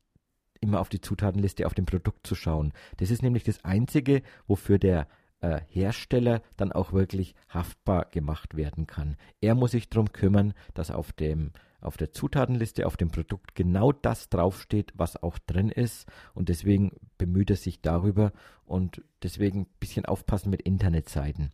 immer 0.61 0.79
auf 0.79 0.89
die 0.89 1.01
Zutatenliste 1.01 1.65
auf 1.65 1.73
dem 1.73 1.85
Produkt 1.85 2.25
zu 2.25 2.35
schauen. 2.35 2.71
Das 2.97 3.11
ist 3.11 3.21
nämlich 3.21 3.43
das 3.43 3.65
Einzige, 3.65 4.21
wofür 4.47 4.79
der 4.79 5.07
äh, 5.41 5.59
Hersteller 5.67 6.41
dann 6.55 6.71
auch 6.71 6.93
wirklich 6.93 7.35
haftbar 7.49 8.05
gemacht 8.05 8.55
werden 8.55 8.87
kann. 8.87 9.17
Er 9.41 9.55
muss 9.55 9.71
sich 9.71 9.89
darum 9.89 10.13
kümmern, 10.13 10.53
dass 10.73 10.89
auf 10.89 11.11
dem 11.11 11.51
auf 11.83 11.97
der 11.97 12.11
Zutatenliste 12.11 12.85
auf 12.85 12.97
dem 12.97 13.09
Produkt 13.09 13.55
genau 13.55 13.91
das 13.91 14.29
draufsteht, 14.29 14.93
was 14.95 15.21
auch 15.21 15.37
drin 15.39 15.69
ist. 15.69 16.07
Und 16.33 16.49
deswegen 16.49 16.91
bemüht 17.17 17.49
er 17.49 17.55
sich 17.55 17.81
darüber 17.81 18.31
und 18.65 19.01
deswegen 19.21 19.61
ein 19.61 19.67
bisschen 19.79 20.05
aufpassen 20.05 20.49
mit 20.49 20.61
Internetseiten. 20.61 21.51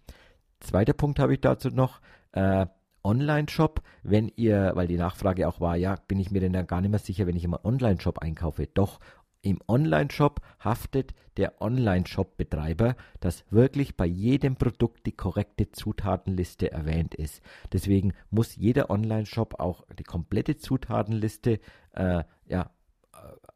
Zweiter 0.59 0.93
Punkt 0.93 1.19
habe 1.19 1.33
ich 1.33 1.41
dazu 1.41 1.69
noch. 1.69 2.01
Äh, 2.31 2.67
Online-Shop, 3.03 3.81
wenn 4.03 4.31
ihr, 4.35 4.71
weil 4.75 4.87
die 4.87 4.97
Nachfrage 4.97 5.47
auch 5.47 5.61
war, 5.61 5.77
ja, 5.77 5.95
bin 6.07 6.19
ich 6.19 6.31
mir 6.31 6.41
denn 6.41 6.53
dann 6.53 6.67
gar 6.67 6.81
nicht 6.81 6.89
mehr 6.91 6.99
sicher, 6.99 7.27
wenn 7.27 7.35
ich 7.35 7.43
immer 7.43 7.63
Online-Shop 7.63 8.19
einkaufe. 8.19 8.67
Doch, 8.67 8.99
im 9.41 9.59
Online-Shop 9.67 10.41
haftet 10.59 11.13
der 11.37 11.61
Online-Shop-Betreiber, 11.61 12.95
dass 13.19 13.45
wirklich 13.49 13.95
bei 13.95 14.05
jedem 14.05 14.55
Produkt 14.55 15.05
die 15.05 15.13
korrekte 15.13 15.71
Zutatenliste 15.71 16.71
erwähnt 16.71 17.15
ist. 17.15 17.41
Deswegen 17.71 18.13
muss 18.29 18.55
jeder 18.55 18.89
Online-Shop 18.89 19.59
auch 19.59 19.85
die 19.97 20.03
komplette 20.03 20.57
Zutatenliste 20.57 21.59
äh, 21.93 22.23
ja, 22.47 22.71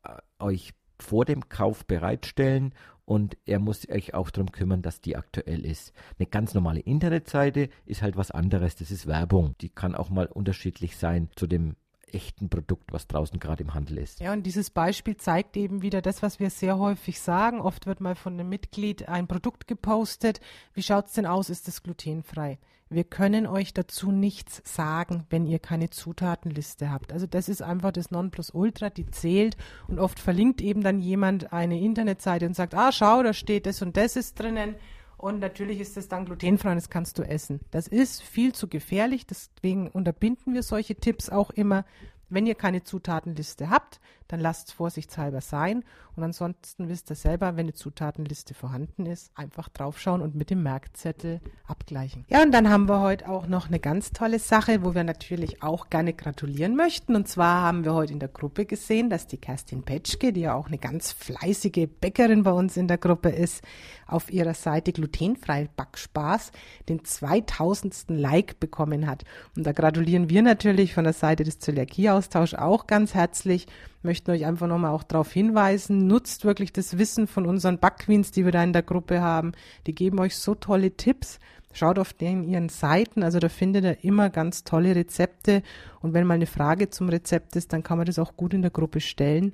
äh, 0.03 0.18
euch 0.39 0.74
vor 1.00 1.25
dem 1.25 1.50
Kauf 1.50 1.85
bereitstellen 1.85 2.74
und 3.06 3.38
er 3.45 3.59
muss 3.59 3.89
euch 3.89 4.13
auch 4.13 4.30
darum 4.30 4.51
kümmern, 4.51 4.81
dass 4.81 5.02
die 5.02 5.18
aktuell 5.18 5.66
ist. 5.66 5.92
Eine 6.18 6.28
ganz 6.28 6.54
normale 6.54 6.80
Internetseite 6.80 7.69
ist 7.85 8.02
halt 8.02 8.16
was 8.16 8.31
anderes, 8.31 8.78
das 8.78 8.92
ist 8.92 9.07
Werbung. 9.07 9.56
Die 9.59 9.69
kann 9.69 9.95
auch 9.95 10.09
mal 10.09 10.28
unterschiedlich 10.28 10.95
sein 10.95 11.30
zu 11.35 11.47
dem 11.47 11.75
echten 12.13 12.49
Produkt, 12.49 12.93
was 12.93 13.07
draußen 13.07 13.39
gerade 13.39 13.63
im 13.63 13.73
Handel 13.73 13.97
ist. 13.97 14.19
Ja, 14.19 14.33
und 14.33 14.43
dieses 14.43 14.69
Beispiel 14.69 15.17
zeigt 15.17 15.57
eben 15.57 15.81
wieder 15.81 16.01
das, 16.01 16.21
was 16.21 16.39
wir 16.39 16.49
sehr 16.49 16.77
häufig 16.77 17.19
sagen. 17.19 17.61
Oft 17.61 17.87
wird 17.87 18.01
mal 18.01 18.15
von 18.15 18.33
einem 18.33 18.49
Mitglied 18.49 19.09
ein 19.09 19.27
Produkt 19.27 19.67
gepostet. 19.67 20.39
Wie 20.73 20.83
schaut 20.83 21.07
es 21.07 21.13
denn 21.13 21.25
aus? 21.25 21.49
Ist 21.49 21.67
es 21.67 21.83
glutenfrei? 21.83 22.59
Wir 22.89 23.03
können 23.03 23.47
euch 23.47 23.73
dazu 23.73 24.11
nichts 24.11 24.61
sagen, 24.65 25.25
wenn 25.29 25.47
ihr 25.47 25.57
keine 25.57 25.89
Zutatenliste 25.89 26.91
habt. 26.91 27.11
Also 27.11 27.25
das 27.25 27.49
ist 27.49 27.63
einfach 27.63 27.91
das 27.91 28.11
Nonplusultra, 28.11 28.91
die 28.91 29.07
zählt 29.07 29.57
und 29.87 29.97
oft 29.97 30.19
verlinkt 30.19 30.61
eben 30.61 30.83
dann 30.83 30.99
jemand 30.99 31.53
eine 31.53 31.79
Internetseite 31.79 32.45
und 32.45 32.55
sagt, 32.55 32.75
ah, 32.75 32.91
schau, 32.91 33.23
da 33.23 33.33
steht 33.33 33.65
das 33.65 33.81
und 33.81 33.97
das 33.97 34.15
ist 34.15 34.39
drinnen 34.39 34.75
und 35.23 35.39
natürlich 35.39 35.80
ist 35.80 35.95
es 35.95 36.09
dann 36.09 36.25
glutenfrei 36.25 36.71
und 36.71 36.75
das 36.75 36.89
kannst 36.89 37.18
du 37.18 37.23
essen. 37.23 37.61
Das 37.71 37.87
ist 37.87 38.21
viel 38.21 38.53
zu 38.53 38.68
gefährlich, 38.68 39.25
deswegen 39.25 39.87
unterbinden 39.87 40.53
wir 40.53 40.63
solche 40.63 40.95
Tipps 40.95 41.30
auch 41.30 41.49
immer. 41.49 41.85
Wenn 42.27 42.45
ihr 42.45 42.56
keine 42.56 42.83
Zutatenliste 42.83 43.69
habt, 43.69 44.01
dann 44.33 44.42
lasst 44.42 44.69
es 44.69 44.73
vorsichtshalber 44.73 45.42
sein. 45.42 45.83
Und 46.16 46.23
ansonsten 46.23 46.90
wisst 46.90 47.11
ihr 47.11 47.16
selber, 47.16 47.56
wenn 47.56 47.66
eine 47.66 47.73
Zutatenliste 47.73 48.54
vorhanden 48.54 49.06
ist, 49.06 49.31
einfach 49.35 49.69
draufschauen 49.69 50.21
und 50.21 50.33
mit 50.35 50.49
dem 50.49 50.63
Merkzettel 50.63 51.40
abgleichen. 51.66 52.25
Ja, 52.30 52.42
und 52.42 52.52
dann 52.52 52.69
haben 52.69 52.90
wir 52.90 52.99
heute 52.99 53.30
auch 53.30 53.47
noch 53.47 53.68
eine 53.68 53.80
ganz 53.80 54.11
tolle 54.11 54.40
Sache, 54.40 54.83
wo 54.83 54.95
wir 54.95 55.04
natürlich 55.04 55.61
auch 55.61 55.90
gerne 55.90 56.13
gratulieren 56.13 56.75
möchten. 56.75 57.16
Und 57.16 57.28
zwar 57.28 57.61
haben 57.61 57.85
wir 57.85 57.94
heute 57.94 58.13
in 58.13 58.19
der 58.19 58.30
Gruppe 58.30 58.66
gesehen, 58.66 59.09
dass 59.09 59.28
die 59.28 59.37
Kerstin 59.37 59.83
Petschke, 59.83 60.33
die 60.33 60.42
ja 60.42 60.56
auch 60.56 60.68
eine 60.68 60.80
ganz 60.80 61.11
fleißige 61.11 61.87
Bäckerin 62.02 62.44
bei 62.44 62.52
uns 62.52 62.75
in 62.75 62.87
der 62.87 62.97
Gruppe 62.97 63.30
ist, 63.30 63.63
auf 64.07 64.31
ihrer 64.31 64.54
Seite 64.56 64.94
glutenfrei 64.94 65.69
Backspaß 65.75 66.52
den 66.90 67.06
2000. 67.06 68.06
Like 68.07 68.59
bekommen 68.59 69.07
hat. 69.07 69.23
Und 69.56 69.66
da 69.66 69.73
gratulieren 69.73 70.30
wir 70.30 70.42
natürlich 70.42 70.94
von 70.94 71.04
der 71.04 71.13
Seite 71.13 71.44
des 71.44 71.59
Zöliakie-Austausch 71.59 72.56
auch 72.56 72.87
ganz 72.87 73.13
herzlich 73.13 73.68
möchten 74.04 74.31
euch 74.31 74.45
einfach 74.45 74.68
nochmal 74.68 74.92
auch 74.92 75.04
darauf 75.04 75.31
hinweisen, 75.31 76.07
nutzt 76.07 76.45
wirklich 76.45 76.74
das 76.74 76.98
Wissen 76.98 77.28
von 77.28 77.45
unseren 77.45 77.80
Backqueens, 77.80 78.31
die 78.31 78.45
wir 78.45 78.52
da 78.52 78.64
in 78.64 78.74
der 78.74 78.83
Gruppe 78.83 79.22
haben. 79.22 79.54
Die 79.88 79.95
geben 79.95 80.19
euch 80.19 80.36
so 80.36 80.56
tolle 80.56 80.95
Tipps. 80.95 81.40
Schaut 81.76 81.98
auf 81.98 82.14
den 82.14 82.44
ihren 82.44 82.69
Seiten, 82.69 83.24
also 83.24 83.40
da 83.40 83.50
findet 83.50 83.83
ihr 83.83 84.04
immer 84.04 84.30
ganz 84.30 84.64
tolle 84.64 84.95
Rezepte. 84.95 85.64
Und 86.02 86.14
wenn 86.14 86.28
mal 86.28 86.36
eine 86.36 86.45
Frage 86.45 86.92
zum 86.92 87.10
Rezept 87.10 87.56
ist, 87.56 87.74
dann 87.74 87.81
kann 87.81 87.98
man 87.98 88.06
das 88.06 88.19
auch 88.19 88.38
gut 88.38 88.54
in 88.54 88.62
der 88.62 88.69
Gruppe 88.69 89.00
stellen. 89.02 89.54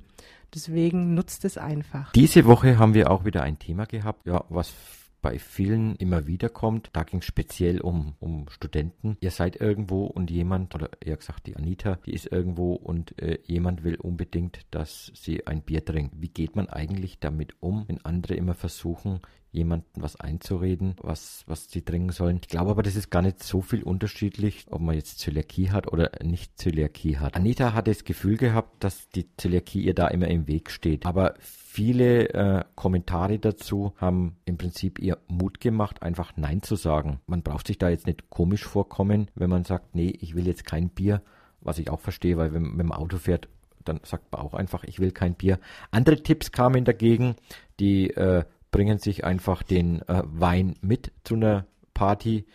Deswegen 0.53 1.13
nutzt 1.13 1.45
es 1.45 1.57
einfach. 1.57 2.11
Diese 2.11 2.45
Woche 2.45 2.77
haben 2.77 2.93
wir 2.93 3.09
auch 3.09 3.23
wieder 3.23 3.43
ein 3.43 3.57
Thema 3.57 3.85
gehabt, 3.85 4.25
ja, 4.25 4.43
was 4.49 4.73
bei 5.21 5.39
vielen 5.39 5.95
immer 5.95 6.27
wieder 6.27 6.49
kommt. 6.49 6.89
Da 6.93 7.03
ging 7.03 7.19
es 7.19 7.25
speziell 7.25 7.81
um, 7.81 8.15
um 8.19 8.49
Studenten. 8.49 9.17
Ihr 9.21 9.31
seid 9.31 9.59
irgendwo 9.59 10.05
und 10.05 10.31
jemand, 10.31 10.75
oder 10.75 10.89
eher 11.01 11.17
gesagt 11.17 11.47
die 11.47 11.55
Anita, 11.55 11.99
die 12.05 12.13
ist 12.13 12.31
irgendwo 12.31 12.73
und 12.73 13.19
äh, 13.21 13.39
jemand 13.45 13.83
will 13.83 13.95
unbedingt, 13.95 14.65
dass 14.71 15.11
sie 15.15 15.47
ein 15.47 15.61
Bier 15.61 15.83
trinkt. 15.83 16.21
Wie 16.21 16.29
geht 16.29 16.55
man 16.55 16.69
eigentlich 16.69 17.19
damit 17.19 17.53
um, 17.61 17.85
wenn 17.87 18.03
andere 18.05 18.35
immer 18.35 18.53
versuchen, 18.53 19.21
jemandem 19.51 20.03
was 20.03 20.15
einzureden, 20.15 20.95
was, 21.01 21.43
was 21.47 21.69
sie 21.71 21.81
trinken 21.81 22.11
sollen. 22.11 22.39
Ich 22.41 22.49
glaube 22.49 22.71
aber, 22.71 22.83
das 22.83 22.95
ist 22.95 23.09
gar 23.09 23.21
nicht 23.21 23.41
so 23.41 23.61
viel 23.61 23.83
unterschiedlich, 23.83 24.65
ob 24.69 24.81
man 24.81 24.95
jetzt 24.95 25.19
Zöliakie 25.19 25.71
hat 25.71 25.91
oder 25.91 26.11
nicht 26.23 26.59
Zöliakie 26.59 27.17
hat. 27.17 27.35
Anita 27.35 27.73
hat 27.73 27.87
das 27.87 28.03
Gefühl 28.03 28.37
gehabt, 28.37 28.83
dass 28.83 29.09
die 29.09 29.25
Zöliakie 29.37 29.81
ihr 29.81 29.95
da 29.95 30.07
immer 30.07 30.27
im 30.27 30.47
Weg 30.47 30.69
steht. 30.69 31.05
Aber 31.05 31.33
viele 31.79 32.27
äh, 32.33 32.63
Kommentare 32.75 33.39
dazu 33.39 33.93
haben 33.95 34.35
im 34.43 34.57
Prinzip 34.57 34.99
ihr 34.99 35.17
Mut 35.29 35.61
gemacht, 35.61 36.03
einfach 36.03 36.33
Nein 36.35 36.61
zu 36.61 36.75
sagen. 36.75 37.21
Man 37.25 37.41
braucht 37.41 37.67
sich 37.67 37.77
da 37.77 37.87
jetzt 37.87 38.05
nicht 38.05 38.29
komisch 38.29 38.65
vorkommen, 38.65 39.31
wenn 39.33 39.49
man 39.49 39.63
sagt, 39.63 39.95
nee, 39.95 40.09
ich 40.19 40.35
will 40.35 40.45
jetzt 40.45 40.65
kein 40.65 40.89
Bier, 40.89 41.21
was 41.61 41.79
ich 41.79 41.89
auch 41.89 42.01
verstehe, 42.01 42.35
weil 42.35 42.53
wenn 42.53 42.63
man 42.63 42.71
mit 42.71 42.81
dem 42.81 42.91
Auto 42.91 43.15
fährt, 43.15 43.47
dann 43.85 44.01
sagt 44.03 44.29
man 44.33 44.41
auch 44.41 44.55
einfach, 44.55 44.83
ich 44.83 44.99
will 44.99 45.13
kein 45.13 45.35
Bier. 45.35 45.57
Andere 45.89 46.21
Tipps 46.21 46.51
kamen 46.51 46.83
dagegen, 46.83 47.37
die 47.79 48.09
äh, 48.09 48.43
bringen 48.71 48.97
sich 48.97 49.23
einfach 49.23 49.63
den 49.63 50.01
äh, 50.01 50.23
Wein 50.25 50.75
mit 50.81 51.13
zu 51.23 51.35
einer 51.35 51.65
Party. 51.93 52.45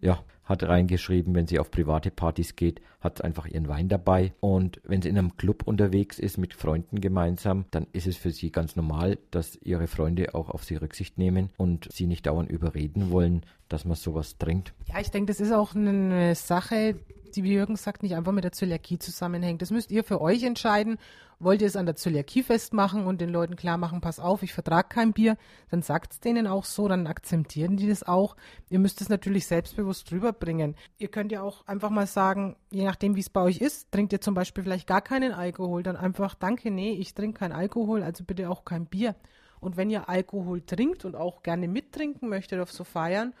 Ja, 0.00 0.24
hat 0.44 0.62
reingeschrieben, 0.64 1.34
wenn 1.34 1.46
sie 1.46 1.58
auf 1.58 1.70
private 1.70 2.10
Partys 2.10 2.56
geht, 2.56 2.80
hat 3.00 3.22
einfach 3.22 3.46
ihren 3.46 3.68
Wein 3.68 3.88
dabei. 3.88 4.32
Und 4.40 4.80
wenn 4.84 5.02
sie 5.02 5.08
in 5.08 5.18
einem 5.18 5.36
Club 5.36 5.62
unterwegs 5.64 6.18
ist 6.18 6.38
mit 6.38 6.54
Freunden 6.54 7.00
gemeinsam, 7.00 7.64
dann 7.70 7.86
ist 7.92 8.06
es 8.06 8.16
für 8.16 8.30
sie 8.30 8.50
ganz 8.50 8.76
normal, 8.76 9.18
dass 9.30 9.56
ihre 9.62 9.86
Freunde 9.86 10.34
auch 10.34 10.50
auf 10.50 10.64
sie 10.64 10.76
Rücksicht 10.76 11.18
nehmen 11.18 11.50
und 11.56 11.88
sie 11.92 12.06
nicht 12.06 12.26
dauernd 12.26 12.50
überreden 12.50 13.10
wollen, 13.10 13.42
dass 13.68 13.84
man 13.84 13.96
sowas 13.96 14.38
trinkt. 14.38 14.74
Ja, 14.86 15.00
ich 15.00 15.10
denke, 15.10 15.32
das 15.32 15.40
ist 15.40 15.52
auch 15.52 15.74
eine 15.74 16.34
Sache, 16.34 16.96
die, 17.36 17.44
wie 17.44 17.52
Jürgen 17.52 17.76
sagt, 17.76 18.02
nicht 18.02 18.14
einfach 18.14 18.32
mit 18.32 18.44
der 18.44 18.52
Zöliakie 18.52 18.98
zusammenhängt. 18.98 19.62
Das 19.62 19.70
müsst 19.70 19.90
ihr 19.90 20.04
für 20.04 20.20
euch 20.20 20.42
entscheiden. 20.42 20.98
Wollt 21.38 21.60
ihr 21.60 21.66
es 21.66 21.74
an 21.74 21.86
der 21.86 21.96
Zöliakie 21.96 22.44
festmachen 22.44 23.04
und 23.04 23.20
den 23.20 23.28
Leuten 23.28 23.56
klar 23.56 23.76
machen, 23.76 24.00
pass 24.00 24.20
auf, 24.20 24.44
ich 24.44 24.52
vertrage 24.52 24.88
kein 24.88 25.12
Bier, 25.12 25.36
dann 25.70 25.82
sagt 25.82 26.12
es 26.12 26.20
denen 26.20 26.46
auch 26.46 26.64
so, 26.64 26.86
dann 26.86 27.08
akzeptieren 27.08 27.76
die 27.76 27.88
das 27.88 28.04
auch. 28.04 28.36
Ihr 28.70 28.78
müsst 28.78 29.00
es 29.00 29.08
natürlich 29.08 29.48
selbstbewusst 29.48 30.12
rüberbringen. 30.12 30.76
Ihr 30.98 31.08
könnt 31.08 31.32
ja 31.32 31.42
auch 31.42 31.66
einfach 31.66 31.90
mal 31.90 32.06
sagen, 32.06 32.54
je 32.70 32.84
nachdem, 32.84 33.16
wie 33.16 33.20
es 33.20 33.30
bei 33.30 33.40
euch 33.40 33.58
ist, 33.58 33.90
trinkt 33.90 34.12
ihr 34.12 34.20
zum 34.20 34.34
Beispiel 34.34 34.62
vielleicht 34.62 34.86
gar 34.86 35.00
keinen 35.00 35.32
Alkohol, 35.32 35.82
dann 35.82 35.96
einfach, 35.96 36.36
danke, 36.36 36.70
nee, 36.70 36.92
ich 36.92 37.14
trinke 37.14 37.40
keinen 37.40 37.52
Alkohol, 37.52 38.04
also 38.04 38.22
bitte 38.22 38.48
auch 38.48 38.64
kein 38.64 38.86
Bier. 38.86 39.16
Und 39.58 39.76
wenn 39.76 39.90
ihr 39.90 40.08
Alkohol 40.08 40.60
trinkt 40.60 41.04
und 41.04 41.16
auch 41.16 41.42
gerne 41.42 41.66
mittrinken 41.66 42.28
möchtet 42.28 42.60
auf 42.60 42.70
so 42.70 42.84
Feiern, 42.84 43.34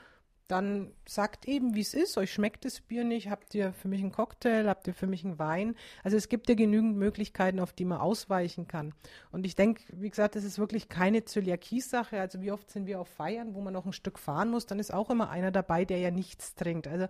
dann 0.52 0.92
sagt 1.08 1.48
eben, 1.48 1.74
wie 1.74 1.80
es 1.80 1.94
ist. 1.94 2.18
Euch 2.18 2.30
schmeckt 2.30 2.66
das 2.66 2.82
Bier 2.82 3.04
nicht. 3.04 3.30
Habt 3.30 3.54
ihr 3.54 3.72
für 3.72 3.88
mich 3.88 4.02
einen 4.02 4.12
Cocktail? 4.12 4.68
Habt 4.68 4.86
ihr 4.86 4.92
für 4.92 5.06
mich 5.06 5.24
einen 5.24 5.38
Wein? 5.38 5.74
Also 6.04 6.18
es 6.18 6.28
gibt 6.28 6.48
ja 6.50 6.54
genügend 6.54 6.96
Möglichkeiten, 6.96 7.58
auf 7.58 7.72
die 7.72 7.86
man 7.86 7.98
ausweichen 7.98 8.68
kann. 8.68 8.92
Und 9.30 9.46
ich 9.46 9.56
denke, 9.56 9.82
wie 9.92 10.10
gesagt, 10.10 10.36
das 10.36 10.44
ist 10.44 10.58
wirklich 10.58 10.90
keine 10.90 11.24
Zöliakie-Sache. 11.24 12.20
Also 12.20 12.42
wie 12.42 12.52
oft 12.52 12.70
sind 12.70 12.86
wir 12.86 13.00
auf 13.00 13.08
Feiern, 13.08 13.54
wo 13.54 13.62
man 13.62 13.72
noch 13.72 13.86
ein 13.86 13.94
Stück 13.94 14.18
fahren 14.18 14.50
muss, 14.50 14.66
dann 14.66 14.78
ist 14.78 14.92
auch 14.92 15.08
immer 15.08 15.30
einer 15.30 15.50
dabei, 15.50 15.86
der 15.86 15.98
ja 16.00 16.10
nichts 16.10 16.54
trinkt. 16.54 16.86
Also 16.86 17.06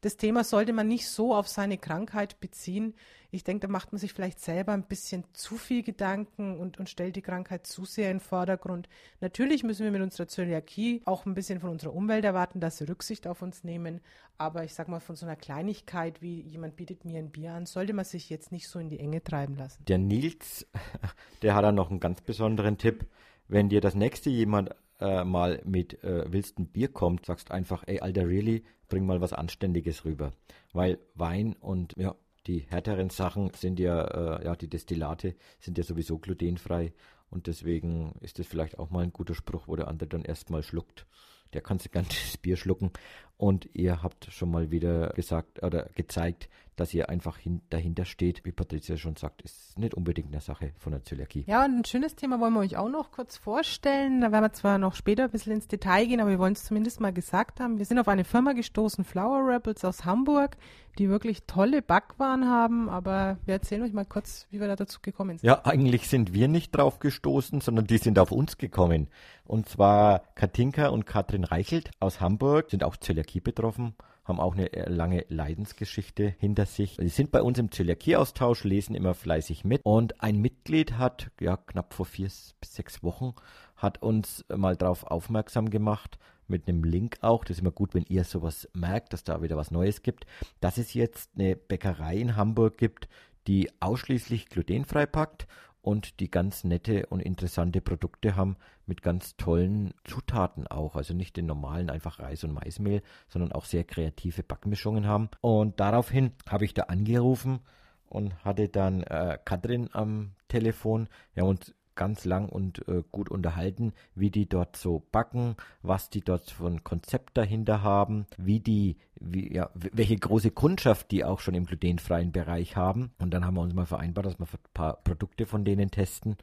das 0.00 0.16
Thema 0.16 0.44
sollte 0.44 0.72
man 0.72 0.86
nicht 0.86 1.08
so 1.08 1.34
auf 1.34 1.48
seine 1.48 1.78
Krankheit 1.78 2.40
beziehen. 2.40 2.94
Ich 3.30 3.44
denke, 3.44 3.66
da 3.66 3.72
macht 3.72 3.92
man 3.92 3.98
sich 3.98 4.12
vielleicht 4.12 4.40
selber 4.40 4.72
ein 4.72 4.86
bisschen 4.86 5.24
zu 5.32 5.56
viel 5.56 5.82
Gedanken 5.82 6.58
und, 6.58 6.78
und 6.78 6.88
stellt 6.88 7.16
die 7.16 7.22
Krankheit 7.22 7.66
zu 7.66 7.84
sehr 7.84 8.10
in 8.10 8.18
den 8.18 8.20
Vordergrund. 8.20 8.88
Natürlich 9.20 9.64
müssen 9.64 9.84
wir 9.84 9.90
mit 9.90 10.00
unserer 10.00 10.28
Zöliakie 10.28 11.02
auch 11.04 11.26
ein 11.26 11.34
bisschen 11.34 11.60
von 11.60 11.70
unserer 11.70 11.94
Umwelt 11.94 12.24
erwarten, 12.24 12.60
dass 12.60 12.78
sie 12.78 12.88
Rücksicht 12.88 13.26
auf 13.26 13.42
uns 13.42 13.64
nehmen. 13.64 14.00
Aber 14.38 14.64
ich 14.64 14.72
sag 14.72 14.88
mal, 14.88 15.00
von 15.00 15.16
so 15.16 15.26
einer 15.26 15.36
Kleinigkeit 15.36 16.22
wie 16.22 16.40
jemand 16.40 16.76
bietet 16.76 17.04
mir 17.04 17.18
ein 17.18 17.30
Bier 17.30 17.52
an, 17.52 17.66
sollte 17.66 17.92
man 17.92 18.04
sich 18.04 18.30
jetzt 18.30 18.52
nicht 18.52 18.68
so 18.68 18.78
in 18.78 18.88
die 18.88 19.00
Enge 19.00 19.22
treiben 19.22 19.56
lassen. 19.56 19.84
Der 19.86 19.98
Nils, 19.98 20.66
der 21.42 21.54
hat 21.54 21.64
dann 21.64 21.74
noch 21.74 21.90
einen 21.90 22.00
ganz 22.00 22.22
besonderen 22.22 22.78
Tipp. 22.78 23.06
Wenn 23.48 23.68
dir 23.68 23.80
das 23.80 23.94
nächste 23.94 24.30
jemand 24.30 24.70
äh, 25.00 25.24
mal 25.24 25.60
mit 25.64 26.02
äh, 26.02 26.30
willst 26.32 26.58
ein 26.58 26.68
Bier 26.68 26.88
kommt, 26.88 27.26
sagst 27.26 27.50
einfach, 27.50 27.84
ey, 27.86 28.00
Alter, 28.00 28.26
really, 28.26 28.64
bring 28.88 29.06
mal 29.06 29.20
was 29.20 29.32
Anständiges 29.32 30.04
rüber. 30.04 30.32
Weil 30.72 30.98
Wein 31.14 31.54
und 31.54 31.94
ja, 31.96 32.14
die 32.46 32.60
härteren 32.60 33.10
Sachen 33.10 33.52
sind 33.54 33.78
ja, 33.78 34.38
äh, 34.38 34.44
ja, 34.44 34.56
die 34.56 34.68
Destillate 34.68 35.36
sind 35.60 35.78
ja 35.78 35.84
sowieso 35.84 36.18
glutenfrei 36.18 36.92
und 37.30 37.46
deswegen 37.46 38.14
ist 38.20 38.38
das 38.38 38.46
vielleicht 38.46 38.78
auch 38.78 38.90
mal 38.90 39.04
ein 39.04 39.12
guter 39.12 39.34
Spruch, 39.34 39.68
wo 39.68 39.76
der 39.76 39.88
andere 39.88 40.08
dann 40.08 40.22
erstmal 40.22 40.62
schluckt. 40.62 41.06
Der 41.52 41.60
kann 41.60 41.78
sich 41.78 41.92
ganzes 41.92 42.36
Bier 42.42 42.56
schlucken 42.56 42.90
und 43.38 43.70
ihr 43.72 44.02
habt 44.02 44.26
schon 44.30 44.50
mal 44.50 44.70
wieder 44.70 45.10
gesagt 45.10 45.62
oder 45.62 45.88
gezeigt, 45.94 46.48
dass 46.78 46.94
ihr 46.94 47.08
einfach 47.08 47.38
hin, 47.38 47.60
dahinter 47.70 48.04
steht, 48.04 48.44
wie 48.44 48.52
Patricia 48.52 48.96
schon 48.96 49.16
sagt, 49.16 49.42
ist 49.42 49.78
nicht 49.78 49.94
unbedingt 49.94 50.28
eine 50.32 50.40
Sache 50.40 50.72
von 50.78 50.92
der 50.92 51.02
Zöliakie. 51.02 51.44
Ja, 51.46 51.64
und 51.64 51.78
ein 51.78 51.84
schönes 51.84 52.14
Thema 52.14 52.40
wollen 52.40 52.54
wir 52.54 52.60
euch 52.60 52.76
auch 52.76 52.88
noch 52.88 53.10
kurz 53.10 53.36
vorstellen. 53.36 54.20
Da 54.20 54.30
werden 54.32 54.44
wir 54.44 54.52
zwar 54.52 54.78
noch 54.78 54.94
später 54.94 55.24
ein 55.24 55.30
bisschen 55.30 55.54
ins 55.54 55.66
Detail 55.66 56.06
gehen, 56.06 56.20
aber 56.20 56.30
wir 56.30 56.38
wollen 56.38 56.52
es 56.52 56.64
zumindest 56.64 57.00
mal 57.00 57.12
gesagt 57.12 57.60
haben. 57.60 57.78
Wir 57.78 57.84
sind 57.84 57.98
auf 57.98 58.08
eine 58.08 58.24
Firma 58.24 58.52
gestoßen, 58.52 59.04
Flower 59.04 59.40
Rebels 59.44 59.84
aus 59.84 60.04
Hamburg, 60.04 60.56
die 60.98 61.08
wirklich 61.08 61.44
tolle 61.46 61.82
Backwaren 61.82 62.48
haben, 62.48 62.88
aber 62.88 63.38
wir 63.44 63.54
erzählen 63.54 63.82
euch 63.82 63.92
mal 63.92 64.04
kurz, 64.04 64.46
wie 64.50 64.60
wir 64.60 64.68
da 64.68 64.76
dazu 64.76 65.00
gekommen 65.00 65.38
sind. 65.38 65.46
Ja, 65.46 65.64
eigentlich 65.64 66.08
sind 66.08 66.32
wir 66.32 66.48
nicht 66.48 66.76
drauf 66.76 66.98
gestoßen, 66.98 67.60
sondern 67.60 67.86
die 67.86 67.98
sind 67.98 68.18
auf 68.18 68.32
uns 68.32 68.58
gekommen. 68.58 69.08
Und 69.44 69.68
zwar 69.68 70.22
Katinka 70.34 70.88
und 70.88 71.06
Katrin 71.06 71.44
Reichelt 71.44 71.90
aus 72.00 72.20
Hamburg 72.20 72.70
sind 72.70 72.84
auch 72.84 72.96
Zöliakie 72.96 73.27
betroffen 73.34 73.94
haben 74.28 74.40
auch 74.40 74.54
eine 74.54 74.72
äh, 74.72 74.88
lange 74.88 75.24
Leidensgeschichte 75.28 76.34
hinter 76.38 76.66
sich. 76.66 76.96
Sie 77.00 77.08
sind 77.08 77.30
bei 77.32 77.42
uns 77.42 77.58
im 77.58 77.72
Zöliakie-Austausch, 77.72 78.64
lesen 78.64 78.94
immer 78.94 79.14
fleißig 79.14 79.64
mit. 79.64 79.80
Und 79.84 80.22
ein 80.22 80.38
Mitglied 80.38 80.98
hat, 80.98 81.30
ja, 81.40 81.56
knapp 81.56 81.94
vor 81.94 82.06
vier 82.06 82.26
bis 82.26 82.74
sechs 82.74 83.02
Wochen, 83.02 83.32
hat 83.76 84.02
uns 84.02 84.44
mal 84.54 84.76
darauf 84.76 85.04
aufmerksam 85.04 85.70
gemacht, 85.70 86.18
mit 86.46 86.68
einem 86.68 86.84
Link 86.84 87.18
auch. 87.20 87.44
Das 87.44 87.56
ist 87.56 87.60
immer 87.60 87.70
gut, 87.70 87.94
wenn 87.94 88.04
ihr 88.08 88.24
sowas 88.24 88.68
merkt, 88.72 89.12
dass 89.12 89.24
da 89.24 89.42
wieder 89.42 89.56
was 89.56 89.70
Neues 89.70 90.02
gibt. 90.02 90.26
Dass 90.60 90.78
es 90.78 90.94
jetzt 90.94 91.30
eine 91.36 91.56
Bäckerei 91.56 92.16
in 92.16 92.36
Hamburg 92.36 92.78
gibt, 92.78 93.08
die 93.46 93.70
ausschließlich 93.80 94.48
glutenfrei 94.48 95.06
packt 95.06 95.46
und 95.88 96.20
die 96.20 96.30
ganz 96.30 96.64
nette 96.64 97.06
und 97.06 97.22
interessante 97.22 97.80
Produkte 97.80 98.36
haben 98.36 98.58
mit 98.84 99.00
ganz 99.00 99.38
tollen 99.38 99.94
Zutaten 100.04 100.66
auch. 100.66 100.96
Also 100.96 101.14
nicht 101.14 101.38
den 101.38 101.46
normalen 101.46 101.88
einfach 101.88 102.18
Reis 102.18 102.44
und 102.44 102.52
Maismehl, 102.52 103.00
sondern 103.26 103.52
auch 103.52 103.64
sehr 103.64 103.84
kreative 103.84 104.42
Backmischungen 104.42 105.06
haben. 105.06 105.30
Und 105.40 105.80
daraufhin 105.80 106.32
habe 106.46 106.66
ich 106.66 106.74
da 106.74 106.82
angerufen 106.82 107.60
und 108.06 108.44
hatte 108.44 108.68
dann 108.68 109.02
äh, 109.02 109.38
Katrin 109.42 109.88
am 109.92 110.32
Telefon. 110.48 111.08
Wir 111.32 111.44
haben 111.44 111.50
uns 111.50 111.72
ganz 111.98 112.24
lang 112.24 112.48
und 112.48 112.86
äh, 112.88 113.02
gut 113.10 113.28
unterhalten, 113.28 113.92
wie 114.14 114.30
die 114.30 114.48
dort 114.48 114.76
so 114.76 115.02
backen, 115.10 115.56
was 115.82 116.08
die 116.08 116.22
dort 116.22 116.50
für 116.50 116.68
ein 116.68 116.84
Konzept 116.84 117.36
dahinter 117.36 117.82
haben, 117.82 118.26
wie 118.38 118.60
die, 118.60 118.96
wie, 119.20 119.52
ja, 119.52 119.68
welche 119.74 120.16
große 120.16 120.52
Kundschaft 120.52 121.10
die 121.10 121.24
auch 121.24 121.40
schon 121.40 121.54
im 121.54 121.66
glutenfreien 121.66 122.30
Bereich 122.30 122.76
haben. 122.76 123.10
Und 123.18 123.34
dann 123.34 123.44
haben 123.44 123.54
wir 123.54 123.62
uns 123.62 123.74
mal 123.74 123.84
vereinbart, 123.84 124.26
dass 124.26 124.38
wir 124.38 124.46
ein 124.46 124.72
paar 124.72 125.02
Produkte 125.02 125.44
von 125.44 125.64
denen 125.64 125.90
testen 125.90 126.36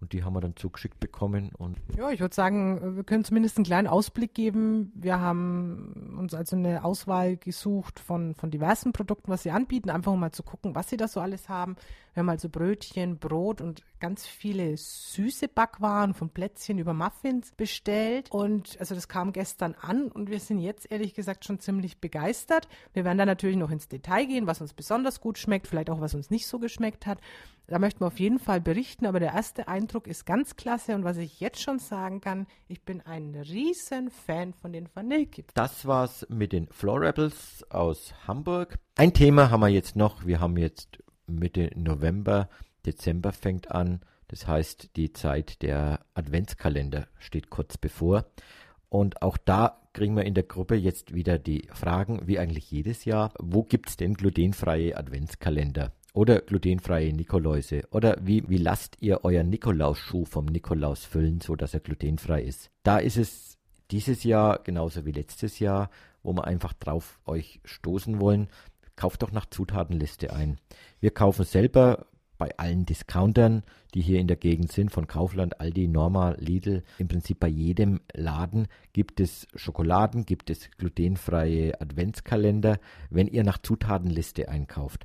und 0.00 0.12
die 0.12 0.24
haben 0.24 0.32
wir 0.32 0.40
dann 0.40 0.56
zugeschickt 0.56 0.98
bekommen. 0.98 1.50
Und 1.58 1.76
ja, 1.96 2.10
ich 2.10 2.20
würde 2.20 2.34
sagen, 2.34 2.96
wir 2.96 3.04
können 3.04 3.24
zumindest 3.24 3.58
einen 3.58 3.66
kleinen 3.66 3.86
Ausblick 3.86 4.32
geben. 4.32 4.92
Wir 4.94 5.20
haben 5.20 6.16
uns 6.18 6.32
also 6.32 6.56
eine 6.56 6.84
Auswahl 6.84 7.36
gesucht 7.36 8.00
von, 8.00 8.34
von 8.34 8.50
diversen 8.50 8.92
Produkten, 8.92 9.30
was 9.30 9.42
sie 9.42 9.50
anbieten, 9.50 9.90
einfach 9.90 10.14
mal 10.14 10.32
zu 10.32 10.42
gucken, 10.42 10.74
was 10.74 10.88
sie 10.88 10.96
da 10.96 11.06
so 11.06 11.20
alles 11.20 11.48
haben. 11.48 11.76
Wir 12.14 12.22
haben 12.22 12.30
also 12.30 12.48
Brötchen, 12.48 13.18
Brot 13.18 13.60
und 13.60 13.82
ganz 14.00 14.26
viele 14.26 14.76
süße 14.76 15.48
Backwaren 15.48 16.14
von 16.14 16.30
Plätzchen 16.30 16.78
über 16.78 16.94
Muffins 16.94 17.52
bestellt. 17.52 18.30
Und 18.30 18.76
also 18.80 18.94
das 18.94 19.06
kam 19.06 19.32
gestern 19.32 19.74
an 19.80 20.10
und 20.10 20.30
wir 20.30 20.40
sind 20.40 20.58
jetzt 20.58 20.90
ehrlich 20.90 21.14
gesagt 21.14 21.44
schon 21.44 21.60
ziemlich 21.60 22.00
begeistert. 22.00 22.68
Wir 22.94 23.04
werden 23.04 23.18
da 23.18 23.26
natürlich 23.26 23.56
noch 23.56 23.70
ins 23.70 23.86
Detail 23.88 24.26
gehen, 24.26 24.46
was 24.46 24.60
uns 24.60 24.72
besonders 24.72 25.20
gut 25.20 25.38
schmeckt, 25.38 25.66
vielleicht 25.68 25.90
auch 25.90 26.00
was 26.00 26.14
uns 26.14 26.30
nicht 26.30 26.46
so 26.46 26.58
geschmeckt 26.58 27.06
hat. 27.06 27.20
Da 27.70 27.78
möchten 27.78 28.00
wir 28.00 28.08
auf 28.08 28.18
jeden 28.18 28.40
Fall 28.40 28.60
berichten, 28.60 29.06
aber 29.06 29.20
der 29.20 29.32
erste 29.32 29.68
Eindruck 29.68 30.08
ist 30.08 30.26
ganz 30.26 30.56
klasse 30.56 30.92
und 30.96 31.04
was 31.04 31.18
ich 31.18 31.38
jetzt 31.38 31.62
schon 31.62 31.78
sagen 31.78 32.20
kann, 32.20 32.48
ich 32.66 32.82
bin 32.82 33.00
ein 33.00 33.32
riesen 33.36 34.10
Fan 34.10 34.54
von 34.54 34.72
den 34.72 34.88
Vanillekipferl. 34.92 35.52
Das 35.54 35.86
war's 35.86 36.26
mit 36.28 36.52
den 36.52 36.66
Floor 36.66 37.00
Rebels 37.00 37.64
aus 37.70 38.12
Hamburg. 38.26 38.76
Ein 38.96 39.14
Thema 39.14 39.50
haben 39.50 39.60
wir 39.60 39.68
jetzt 39.68 39.94
noch. 39.94 40.26
Wir 40.26 40.40
haben 40.40 40.56
jetzt 40.56 40.98
Mitte 41.28 41.70
November, 41.76 42.48
Dezember 42.86 43.30
fängt 43.30 43.70
an. 43.70 44.00
Das 44.26 44.48
heißt, 44.48 44.96
die 44.96 45.12
Zeit 45.12 45.62
der 45.62 46.00
Adventskalender 46.14 47.06
steht 47.20 47.50
kurz 47.50 47.78
bevor. 47.78 48.24
Und 48.88 49.22
auch 49.22 49.36
da 49.36 49.80
kriegen 49.92 50.16
wir 50.16 50.24
in 50.24 50.34
der 50.34 50.42
Gruppe 50.42 50.74
jetzt 50.74 51.14
wieder 51.14 51.38
die 51.38 51.68
Fragen, 51.72 52.26
wie 52.26 52.40
eigentlich 52.40 52.68
jedes 52.72 53.04
Jahr, 53.04 53.32
wo 53.38 53.62
gibt 53.62 53.90
es 53.90 53.96
denn 53.96 54.14
glutenfreie 54.14 54.96
Adventskalender? 54.96 55.92
Oder 56.12 56.40
glutenfreie 56.40 57.12
Nikoläuse. 57.12 57.82
Oder 57.90 58.16
wie, 58.20 58.48
wie 58.48 58.58
lasst 58.58 58.96
ihr 59.00 59.24
euren 59.24 59.50
Nikolausschuh 59.50 60.24
vom 60.24 60.46
Nikolaus 60.46 61.04
füllen, 61.04 61.40
so 61.40 61.54
dass 61.56 61.74
er 61.74 61.80
glutenfrei 61.80 62.42
ist? 62.42 62.70
Da 62.82 62.98
ist 62.98 63.16
es 63.16 63.58
dieses 63.90 64.24
Jahr, 64.24 64.60
genauso 64.62 65.06
wie 65.06 65.12
letztes 65.12 65.58
Jahr, 65.58 65.90
wo 66.22 66.32
wir 66.32 66.44
einfach 66.44 66.72
drauf 66.72 67.20
euch 67.26 67.60
stoßen 67.64 68.20
wollen, 68.20 68.48
kauft 68.96 69.22
doch 69.22 69.32
nach 69.32 69.46
Zutatenliste 69.46 70.32
ein. 70.32 70.58
Wir 71.00 71.10
kaufen 71.10 71.44
selber 71.44 72.06
bei 72.38 72.56
allen 72.58 72.86
Discountern, 72.86 73.62
die 73.94 74.00
hier 74.00 74.18
in 74.18 74.26
der 74.26 74.36
Gegend 74.36 74.72
sind, 74.72 74.90
von 74.90 75.06
Kaufland, 75.06 75.60
Aldi, 75.60 75.88
Norma, 75.88 76.34
Lidl, 76.38 76.82
im 76.98 77.06
Prinzip 77.06 77.38
bei 77.38 77.48
jedem 77.48 78.00
Laden 78.14 78.66
gibt 78.94 79.20
es 79.20 79.46
Schokoladen, 79.54 80.24
gibt 80.24 80.48
es 80.48 80.70
glutenfreie 80.78 81.78
Adventskalender, 81.80 82.78
wenn 83.10 83.26
ihr 83.26 83.44
nach 83.44 83.58
Zutatenliste 83.58 84.48
einkauft. 84.48 85.04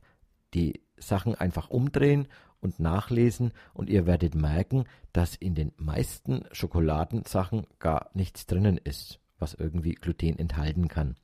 Die 0.53 0.79
Sachen 0.97 1.35
einfach 1.35 1.69
umdrehen 1.69 2.27
und 2.61 2.79
nachlesen 2.79 3.51
und 3.73 3.89
ihr 3.89 4.05
werdet 4.05 4.35
merken, 4.35 4.85
dass 5.13 5.35
in 5.35 5.55
den 5.55 5.71
meisten 5.77 6.45
Schokoladensachen 6.51 7.67
gar 7.79 8.09
nichts 8.13 8.45
drinnen 8.45 8.77
ist, 8.77 9.19
was 9.39 9.53
irgendwie 9.53 9.93
Gluten 9.93 10.39
enthalten 10.39 10.87
kann. 10.87 11.15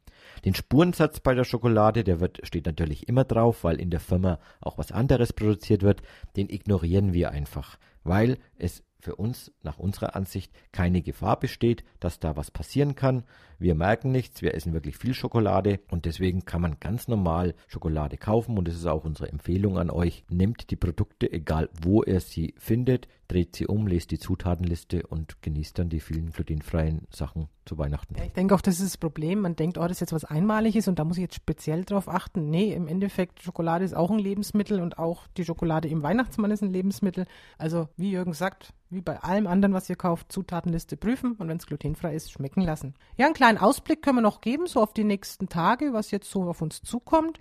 Den 0.45 0.53
Spurensatz 0.53 1.19
bei 1.19 1.33
der 1.33 1.43
Schokolade, 1.43 2.03
der 2.03 2.19
wird, 2.19 2.41
steht 2.43 2.65
natürlich 2.65 3.07
immer 3.07 3.23
drauf, 3.23 3.63
weil 3.63 3.79
in 3.79 3.89
der 3.89 3.99
Firma 3.99 4.39
auch 4.59 4.77
was 4.77 4.91
anderes 4.91 5.33
produziert 5.33 5.81
wird. 5.81 6.01
Den 6.35 6.49
ignorieren 6.49 7.13
wir 7.13 7.31
einfach, 7.31 7.77
weil 8.03 8.37
es 8.57 8.83
für 9.01 9.15
uns 9.15 9.51
nach 9.63 9.79
unserer 9.79 10.15
Ansicht 10.15 10.53
keine 10.71 11.01
Gefahr 11.01 11.39
besteht, 11.39 11.83
dass 11.99 12.19
da 12.19 12.37
was 12.37 12.51
passieren 12.51 12.95
kann. 12.95 13.23
Wir 13.57 13.75
merken 13.75 14.11
nichts, 14.11 14.41
wir 14.41 14.53
essen 14.53 14.73
wirklich 14.73 14.97
viel 14.97 15.13
Schokolade 15.13 15.79
und 15.89 16.05
deswegen 16.05 16.45
kann 16.45 16.61
man 16.61 16.79
ganz 16.79 17.07
normal 17.07 17.53
Schokolade 17.67 18.17
kaufen 18.17 18.57
und 18.57 18.67
das 18.67 18.75
ist 18.75 18.85
auch 18.85 19.03
unsere 19.03 19.29
Empfehlung 19.29 19.77
an 19.77 19.89
euch. 19.89 20.23
Nehmt 20.29 20.71
die 20.71 20.75
Produkte, 20.75 21.31
egal 21.31 21.69
wo 21.81 22.03
ihr 22.03 22.19
sie 22.19 22.53
findet, 22.57 23.07
dreht 23.27 23.55
sie 23.55 23.65
um, 23.65 23.87
lest 23.87 24.11
die 24.11 24.19
Zutatenliste 24.19 25.07
und 25.07 25.41
genießt 25.41 25.79
dann 25.79 25.89
die 25.89 25.99
vielen 25.99 26.31
glutenfreien 26.31 27.07
Sachen 27.11 27.47
zu 27.65 27.77
Weihnachten. 27.77 28.15
Ja, 28.17 28.25
ich 28.25 28.33
denke 28.33 28.53
auch, 28.53 28.61
das 28.61 28.79
ist 28.79 28.93
das 28.93 28.97
Problem. 28.97 29.41
Man 29.41 29.55
denkt, 29.55 29.77
oh, 29.77 29.83
das 29.83 29.93
ist 29.93 29.99
jetzt 30.01 30.13
was 30.13 30.25
Einmaliges 30.25 30.87
und 30.87 30.99
da 30.99 31.05
muss 31.05 31.17
ich 31.17 31.21
jetzt 31.21 31.35
speziell 31.35 31.85
drauf 31.85 32.09
achten. 32.09 32.49
Nee, 32.49 32.73
im 32.73 32.87
Endeffekt, 32.87 33.41
Schokolade 33.41 33.85
ist 33.85 33.95
auch 33.95 34.11
ein 34.11 34.19
Lebensmittel 34.19 34.81
und 34.81 34.97
auch 34.97 35.27
die 35.37 35.45
Schokolade 35.45 35.87
im 35.87 36.03
Weihnachtsmann 36.03 36.51
ist 36.51 36.61
ein 36.61 36.73
Lebensmittel. 36.73 37.25
Also, 37.57 37.87
wie 37.97 38.11
Jürgen 38.11 38.33
sagt, 38.33 38.73
wie 38.89 39.01
bei 39.01 39.19
allem 39.19 39.47
anderen, 39.47 39.73
was 39.73 39.89
ihr 39.89 39.95
kauft, 39.95 40.31
Zutatenliste 40.31 40.97
prüfen 40.97 41.33
und 41.33 41.47
wenn 41.47 41.57
es 41.57 41.65
glutenfrei 41.65 42.15
ist, 42.15 42.31
schmecken 42.31 42.61
lassen. 42.61 42.93
Ja, 43.17 43.25
einen 43.25 43.35
kleinen 43.35 43.57
Ausblick 43.57 44.01
können 44.01 44.17
wir 44.17 44.21
noch 44.21 44.41
geben, 44.41 44.67
so 44.67 44.81
auf 44.81 44.93
die 44.93 45.03
nächsten 45.03 45.49
Tage, 45.49 45.93
was 45.93 46.11
jetzt 46.11 46.29
so 46.29 46.43
auf 46.43 46.61
uns 46.61 46.81
zukommt. 46.81 47.39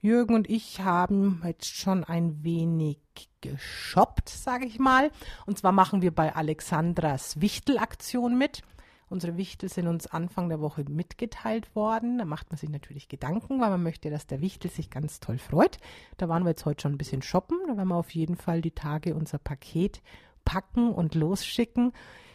Jürgen 0.00 0.34
und 0.34 0.48
ich 0.48 0.80
haben 0.80 1.42
jetzt 1.44 1.74
schon 1.74 2.04
ein 2.04 2.44
wenig 2.44 2.98
geshoppt, 3.40 4.28
sage 4.28 4.66
ich 4.66 4.78
mal. 4.78 5.10
Und 5.46 5.58
zwar 5.58 5.72
machen 5.72 6.02
wir 6.02 6.14
bei 6.14 6.34
Alexandras 6.34 7.40
Wichtelaktion 7.40 8.38
mit. 8.38 8.62
Unsere 9.08 9.36
Wichtel 9.36 9.68
sind 9.68 9.86
uns 9.86 10.08
Anfang 10.08 10.48
der 10.48 10.60
Woche 10.60 10.84
mitgeteilt 10.88 11.76
worden. 11.76 12.18
Da 12.18 12.24
macht 12.24 12.50
man 12.50 12.58
sich 12.58 12.70
natürlich 12.70 13.08
Gedanken, 13.08 13.60
weil 13.60 13.70
man 13.70 13.82
möchte, 13.82 14.10
dass 14.10 14.26
der 14.26 14.40
Wichtel 14.40 14.70
sich 14.70 14.90
ganz 14.90 15.20
toll 15.20 15.38
freut. 15.38 15.78
Da 16.16 16.28
waren 16.28 16.42
wir 16.42 16.50
jetzt 16.50 16.66
heute 16.66 16.82
schon 16.82 16.92
ein 16.92 16.98
bisschen 16.98 17.22
shoppen. 17.22 17.58
Da 17.68 17.76
werden 17.76 17.88
wir 17.88 17.96
auf 17.96 18.10
jeden 18.10 18.36
Fall 18.36 18.60
die 18.60 18.72
Tage 18.72 19.14
unser 19.14 19.38
Paket 19.38 20.02
packen 20.44 20.92
und 20.92 21.14
losschicken 21.14 21.92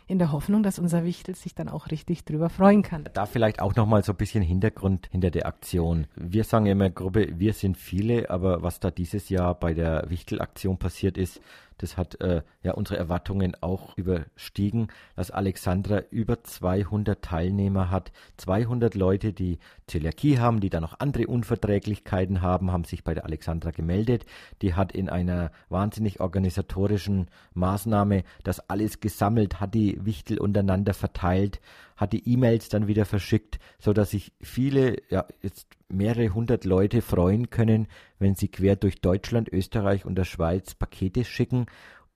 in 0.07 0.19
der 0.19 0.33
Hoffnung, 0.33 0.61
dass 0.61 0.77
unser 0.77 1.05
Wichtel 1.05 1.35
sich 1.35 1.55
dann 1.55 1.69
auch 1.69 1.89
richtig 1.89 2.25
drüber 2.25 2.49
freuen 2.49 2.83
kann. 2.83 3.09
Da 3.13 3.25
vielleicht 3.25 3.61
auch 3.61 3.75
nochmal 3.75 4.03
so 4.03 4.11
ein 4.11 4.17
bisschen 4.17 4.43
Hintergrund 4.43 5.07
hinter 5.09 5.31
der 5.31 5.45
Aktion. 5.45 6.05
Wir 6.15 6.43
sagen 6.43 6.65
immer 6.65 6.89
Gruppe, 6.89 7.39
wir 7.39 7.53
sind 7.53 7.77
viele, 7.77 8.29
aber 8.29 8.61
was 8.61 8.81
da 8.81 8.91
dieses 8.91 9.29
Jahr 9.29 9.55
bei 9.55 9.73
der 9.73 10.09
Wichtelaktion 10.09 10.77
passiert 10.77 11.17
ist, 11.17 11.39
das 11.81 11.97
hat 11.97 12.21
äh, 12.21 12.43
ja 12.63 12.73
unsere 12.73 12.97
Erwartungen 12.97 13.55
auch 13.61 13.97
überstiegen, 13.97 14.87
dass 15.15 15.31
Alexandra 15.31 16.03
über 16.11 16.43
200 16.43 17.21
Teilnehmer 17.21 17.89
hat. 17.89 18.11
200 18.37 18.95
Leute, 18.95 19.33
die 19.33 19.59
Zöliakie 19.87 20.39
haben, 20.39 20.59
die 20.59 20.69
dann 20.69 20.83
noch 20.83 20.99
andere 20.99 21.27
Unverträglichkeiten 21.27 22.41
haben, 22.41 22.71
haben 22.71 22.83
sich 22.83 23.03
bei 23.03 23.13
der 23.13 23.25
Alexandra 23.25 23.71
gemeldet. 23.71 24.25
Die 24.61 24.73
hat 24.73 24.91
in 24.91 25.09
einer 25.09 25.51
wahnsinnig 25.69 26.19
organisatorischen 26.19 27.27
Maßnahme 27.53 28.23
das 28.43 28.69
alles 28.69 28.99
gesammelt, 28.99 29.59
hat 29.59 29.73
die 29.73 30.05
Wichtel 30.05 30.39
untereinander 30.39 30.93
verteilt, 30.93 31.59
hat 32.01 32.13
die 32.13 32.27
E-Mails 32.27 32.67
dann 32.67 32.87
wieder 32.87 33.05
verschickt, 33.05 33.59
so 33.77 33.93
dass 33.93 34.09
sich 34.09 34.33
viele, 34.41 34.97
ja, 35.11 35.27
jetzt 35.43 35.67
mehrere 35.87 36.29
hundert 36.29 36.65
Leute 36.65 37.03
freuen 37.03 37.51
können, 37.51 37.87
wenn 38.17 38.33
sie 38.33 38.47
quer 38.47 38.75
durch 38.75 39.01
Deutschland, 39.01 39.53
Österreich 39.53 40.03
und 40.03 40.15
der 40.15 40.23
Schweiz 40.23 40.73
Pakete 40.73 41.23
schicken 41.23 41.67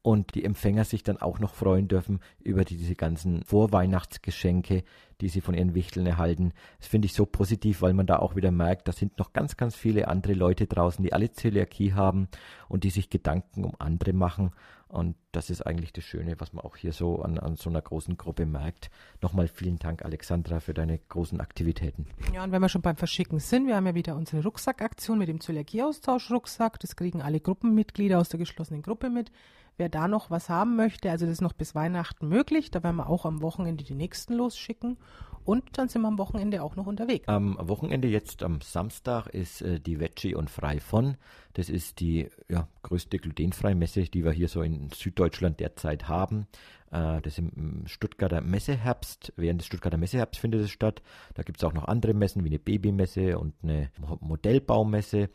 und 0.02 0.34
die 0.34 0.44
Empfänger 0.44 0.86
sich 0.86 1.04
dann 1.04 1.18
auch 1.18 1.38
noch 1.38 1.54
freuen 1.54 1.88
dürfen 1.88 2.20
über 2.44 2.66
diese 2.66 2.96
ganzen 2.96 3.44
Vorweihnachtsgeschenke, 3.44 4.84
die 5.22 5.30
sie 5.30 5.42
von 5.42 5.54
ihren 5.54 5.76
Wichteln 5.76 6.08
erhalten. 6.08 6.54
Das 6.80 6.88
finde 6.88 7.06
ich 7.06 7.14
so 7.14 7.28
positiv, 7.28 7.84
weil 7.84 7.94
man 7.94 8.08
da 8.08 8.18
auch 8.18 8.36
wieder 8.36 8.52
merkt, 8.52 8.88
da 8.88 8.92
sind 8.92 9.20
noch 9.20 9.34
ganz, 9.34 9.56
ganz 9.56 9.76
viele 9.76 10.08
andere 10.08 10.34
Leute 10.34 10.66
draußen, 10.66 11.04
die 11.04 11.14
alle 11.14 11.32
Zöliakie 11.32 11.94
haben 11.94 12.28
und 12.68 12.84
die 12.84 12.90
sich 12.90 13.12
Gedanken 13.12 13.64
um 13.64 13.76
andere 13.78 14.14
machen. 14.14 14.52
Und 14.88 15.16
das 15.32 15.50
ist 15.50 15.62
eigentlich 15.66 15.94
das 15.94 16.04
Schöne, 16.04 16.40
was 16.40 16.54
man 16.54 16.64
auch 16.64 16.78
hier 16.78 16.94
so 16.94 17.22
an, 17.22 17.40
an 17.40 17.56
so 17.56 17.70
einer 17.70 17.82
großen 17.82 18.18
Gruppe 18.18 18.46
merkt. 18.46 18.92
Nochmal 19.22 19.48
vielen 19.48 19.80
Dank, 19.80 20.06
Alexandra, 20.06 20.60
für 20.60 20.74
deine 20.74 21.00
großen 21.00 21.42
Aktivitäten. 21.42 22.08
Ja, 22.34 22.44
und 22.44 22.52
wenn 22.52 22.62
wir 22.62 22.70
schon 22.70 22.84
beim 22.84 22.96
Verschicken 22.96 23.40
sind, 23.40 23.68
wir 23.68 23.76
haben 23.76 23.88
ja 23.88 23.96
wieder 23.96 24.16
unsere 24.16 24.44
Rucksackaktion 24.44 25.18
mit 25.18 25.28
dem 25.28 25.42
Zöliakieaustausch-Rucksack. 25.42 26.80
Das 26.80 26.96
kriegen 26.96 27.22
alle 27.22 27.40
Gruppenmitglieder 27.40 28.20
aus 28.20 28.30
der 28.30 28.40
geschlossenen 28.40 28.84
Gruppe 28.84 29.10
mit. 29.10 29.32
Wer 29.78 29.90
da 29.90 30.08
noch 30.08 30.30
was 30.30 30.50
haben 30.50 30.76
möchte, 30.76 31.12
also 31.12 31.26
das 31.26 31.34
ist 31.34 31.42
noch 31.42 31.54
bis 31.54 31.76
Weihnachten 31.76 32.28
möglich, 32.28 32.72
da 32.72 32.82
werden 32.84 32.96
wir 32.96 33.10
auch 33.10 33.26
am 33.26 33.42
Wochenende 33.42 33.84
die 33.84 33.96
nächsten 33.96 34.34
losschicken. 34.34 34.98
Und 35.46 35.78
dann 35.78 35.90
sind 35.90 36.02
wir 36.02 36.08
am 36.08 36.18
Wochenende 36.18 36.64
auch 36.64 36.76
noch 36.76 36.88
unterwegs. 36.88 37.28
Am 37.28 37.56
Wochenende, 37.62 38.08
jetzt 38.08 38.42
am 38.42 38.62
Samstag, 38.62 39.28
ist 39.28 39.62
äh, 39.62 39.80
die 39.80 40.00
Veggie 40.00 40.34
und 40.34 40.50
Frei 40.50 40.80
von. 40.80 41.18
Das 41.54 41.70
ist 41.70 42.00
die 42.00 42.30
ja, 42.50 42.68
größte 42.82 43.20
glutenfreie 43.20 43.76
Messe, 43.76 44.04
die 44.06 44.26
wir 44.26 44.32
hier 44.32 44.48
so 44.48 44.64
in 44.64 44.90
Süddeutschland 44.90 45.60
derzeit 45.60 46.08
haben. 46.08 46.48
Äh, 46.92 47.22
das 47.22 47.38
ist 47.38 47.40
im 47.40 47.84
Stuttgarter 47.86 48.42
Messeherbst. 48.42 49.34
Während 49.36 49.62
des 49.62 49.68
Stuttgarter 49.68 49.98
Messeherbst 49.98 50.42
findet 50.42 50.62
es 50.62 50.72
statt. 50.72 51.04
Da 51.36 51.44
gibt 51.44 51.60
es 51.60 51.64
auch 51.64 51.74
noch 51.74 51.88
andere 51.88 52.16
Messen 52.16 52.44
wie 52.44 52.50
eine 52.50 52.60
Babymesse 52.60 53.38
und 53.38 53.54
eine 53.62 53.92
Modellbaumesse 54.22 55.30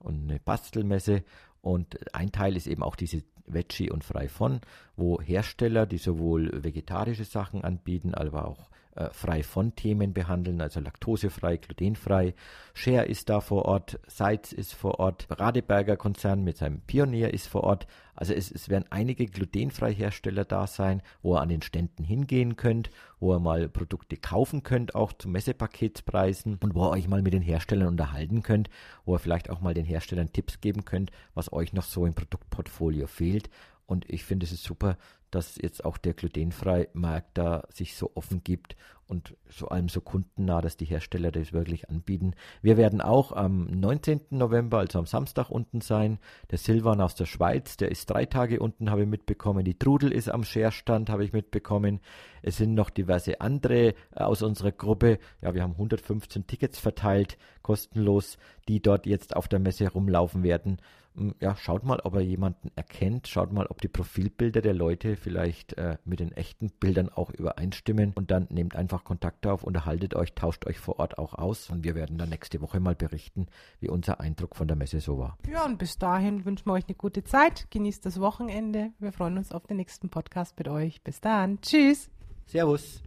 und 0.00 0.28
eine 0.28 0.40
Bastelmesse. 0.40 1.22
Und 1.60 2.12
ein 2.12 2.32
Teil 2.32 2.56
ist 2.56 2.66
eben 2.66 2.82
auch 2.82 2.96
diese 2.96 3.22
Veggie 3.46 3.90
und 3.90 4.04
Frei 4.04 4.28
von, 4.28 4.60
wo 4.96 5.20
Hersteller, 5.20 5.86
die 5.86 5.98
sowohl 5.98 6.62
vegetarische 6.62 7.24
Sachen 7.24 7.64
anbieten, 7.64 8.14
aber 8.14 8.46
auch 8.46 8.70
äh, 8.94 9.08
frei 9.12 9.42
von 9.42 9.74
Themen 9.74 10.12
behandeln, 10.12 10.60
also 10.60 10.80
laktosefrei, 10.80 11.56
glutenfrei. 11.56 12.34
Share 12.74 13.06
ist 13.06 13.28
da 13.28 13.40
vor 13.40 13.64
Ort, 13.64 13.98
Seitz 14.06 14.52
ist 14.52 14.74
vor 14.74 15.00
Ort, 15.00 15.26
Radeberger 15.30 15.96
Konzern 15.96 16.44
mit 16.44 16.58
seinem 16.58 16.80
Pionier 16.80 17.32
ist 17.32 17.48
vor 17.48 17.64
Ort. 17.64 17.86
Also 18.14 18.34
es, 18.34 18.50
es 18.50 18.68
werden 18.68 18.84
einige 18.90 19.26
glutenfrei 19.26 19.94
Hersteller 19.94 20.44
da 20.44 20.66
sein, 20.66 21.02
wo 21.22 21.34
ihr 21.34 21.40
an 21.40 21.48
den 21.48 21.62
Ständen 21.62 22.04
hingehen 22.04 22.56
könnt, 22.56 22.90
wo 23.18 23.34
ihr 23.34 23.40
mal 23.40 23.68
Produkte 23.68 24.18
kaufen 24.18 24.62
könnt, 24.62 24.94
auch 24.94 25.14
zu 25.14 25.28
Messepaketspreisen 25.28 26.58
und 26.60 26.74
wo 26.74 26.84
ihr 26.84 26.90
euch 26.90 27.08
mal 27.08 27.22
mit 27.22 27.32
den 27.32 27.42
Herstellern 27.42 27.88
unterhalten 27.88 28.42
könnt, 28.42 28.68
wo 29.06 29.14
ihr 29.14 29.18
vielleicht 29.18 29.48
auch 29.48 29.60
mal 29.60 29.72
den 29.72 29.86
Herstellern 29.86 30.32
Tipps 30.32 30.60
geben 30.60 30.84
könnt, 30.84 31.10
was 31.34 31.52
euch 31.52 31.72
noch 31.72 31.84
so 31.84 32.04
im 32.04 32.14
Produktportfolio 32.14 33.06
fehlt. 33.06 33.48
Und 33.86 34.08
ich 34.08 34.24
finde 34.24 34.46
es 34.46 34.52
ist 34.52 34.64
super, 34.64 34.96
dass 35.30 35.56
jetzt 35.56 35.84
auch 35.84 35.96
der 35.96 36.12
glutenfreie 36.12 36.88
Markt 36.92 37.38
da 37.38 37.64
sich 37.72 37.96
so 37.96 38.12
offen 38.14 38.44
gibt 38.44 38.76
und 39.12 39.36
vor 39.46 39.72
allem 39.72 39.88
so 39.88 40.00
kundennah, 40.00 40.62
dass 40.62 40.76
die 40.76 40.86
Hersteller 40.86 41.30
das 41.30 41.52
wirklich 41.52 41.90
anbieten. 41.90 42.32
Wir 42.62 42.76
werden 42.76 43.00
auch 43.00 43.32
am 43.32 43.66
19. 43.66 44.20
November, 44.30 44.78
also 44.78 44.98
am 44.98 45.06
Samstag 45.06 45.50
unten 45.50 45.80
sein. 45.80 46.18
Der 46.50 46.58
Silvan 46.58 47.00
aus 47.00 47.14
der 47.14 47.26
Schweiz, 47.26 47.76
der 47.76 47.90
ist 47.90 48.08
drei 48.08 48.24
Tage 48.24 48.60
unten, 48.60 48.90
habe 48.90 49.02
ich 49.02 49.08
mitbekommen. 49.08 49.64
Die 49.64 49.78
Trudel 49.78 50.12
ist 50.12 50.30
am 50.30 50.44
Scherstand, 50.44 51.10
habe 51.10 51.24
ich 51.24 51.32
mitbekommen. 51.32 52.00
Es 52.42 52.56
sind 52.56 52.74
noch 52.74 52.88
diverse 52.88 53.40
andere 53.40 53.88
äh, 53.88 53.94
aus 54.14 54.42
unserer 54.42 54.72
Gruppe. 54.72 55.18
Ja, 55.42 55.52
wir 55.52 55.62
haben 55.62 55.72
115 55.72 56.46
Tickets 56.46 56.78
verteilt, 56.78 57.36
kostenlos, 57.60 58.38
die 58.68 58.80
dort 58.80 59.06
jetzt 59.06 59.36
auf 59.36 59.48
der 59.48 59.58
Messe 59.58 59.90
rumlaufen 59.90 60.42
werden. 60.42 60.78
Hm, 61.14 61.34
ja, 61.40 61.56
schaut 61.56 61.84
mal, 61.84 62.00
ob 62.00 62.14
er 62.14 62.20
jemanden 62.20 62.70
erkennt, 62.74 63.28
schaut 63.28 63.52
mal, 63.52 63.66
ob 63.66 63.80
die 63.80 63.88
Profilbilder 63.88 64.62
der 64.62 64.74
Leute 64.74 65.16
vielleicht 65.16 65.74
äh, 65.74 65.98
mit 66.04 66.20
den 66.20 66.32
echten 66.32 66.70
Bildern 66.80 67.08
auch 67.08 67.30
übereinstimmen 67.30 68.12
und 68.14 68.30
dann 68.30 68.46
nehmt 68.50 68.76
einfach 68.76 69.04
Kontakt 69.04 69.46
auf, 69.46 69.62
unterhaltet 69.62 70.14
euch, 70.14 70.34
tauscht 70.34 70.66
euch 70.66 70.78
vor 70.78 70.98
Ort 70.98 71.18
auch 71.18 71.34
aus 71.34 71.70
und 71.70 71.84
wir 71.84 71.94
werden 71.94 72.16
dann 72.16 72.30
nächste 72.30 72.60
Woche 72.60 72.80
mal 72.80 72.94
berichten, 72.94 73.46
wie 73.80 73.88
unser 73.88 74.20
Eindruck 74.20 74.56
von 74.56 74.68
der 74.68 74.76
Messe 74.76 75.00
so 75.00 75.18
war. 75.18 75.36
Ja, 75.50 75.64
und 75.64 75.78
bis 75.78 75.98
dahin 75.98 76.44
wünschen 76.44 76.66
wir 76.66 76.72
euch 76.72 76.86
eine 76.88 76.96
gute 76.96 77.24
Zeit, 77.24 77.70
genießt 77.70 78.06
das 78.06 78.20
Wochenende, 78.20 78.90
wir 78.98 79.12
freuen 79.12 79.36
uns 79.36 79.52
auf 79.52 79.66
den 79.66 79.76
nächsten 79.76 80.08
Podcast 80.08 80.58
mit 80.58 80.68
euch. 80.68 81.02
Bis 81.02 81.20
dann, 81.20 81.60
tschüss. 81.60 82.10
Servus. 82.46 83.02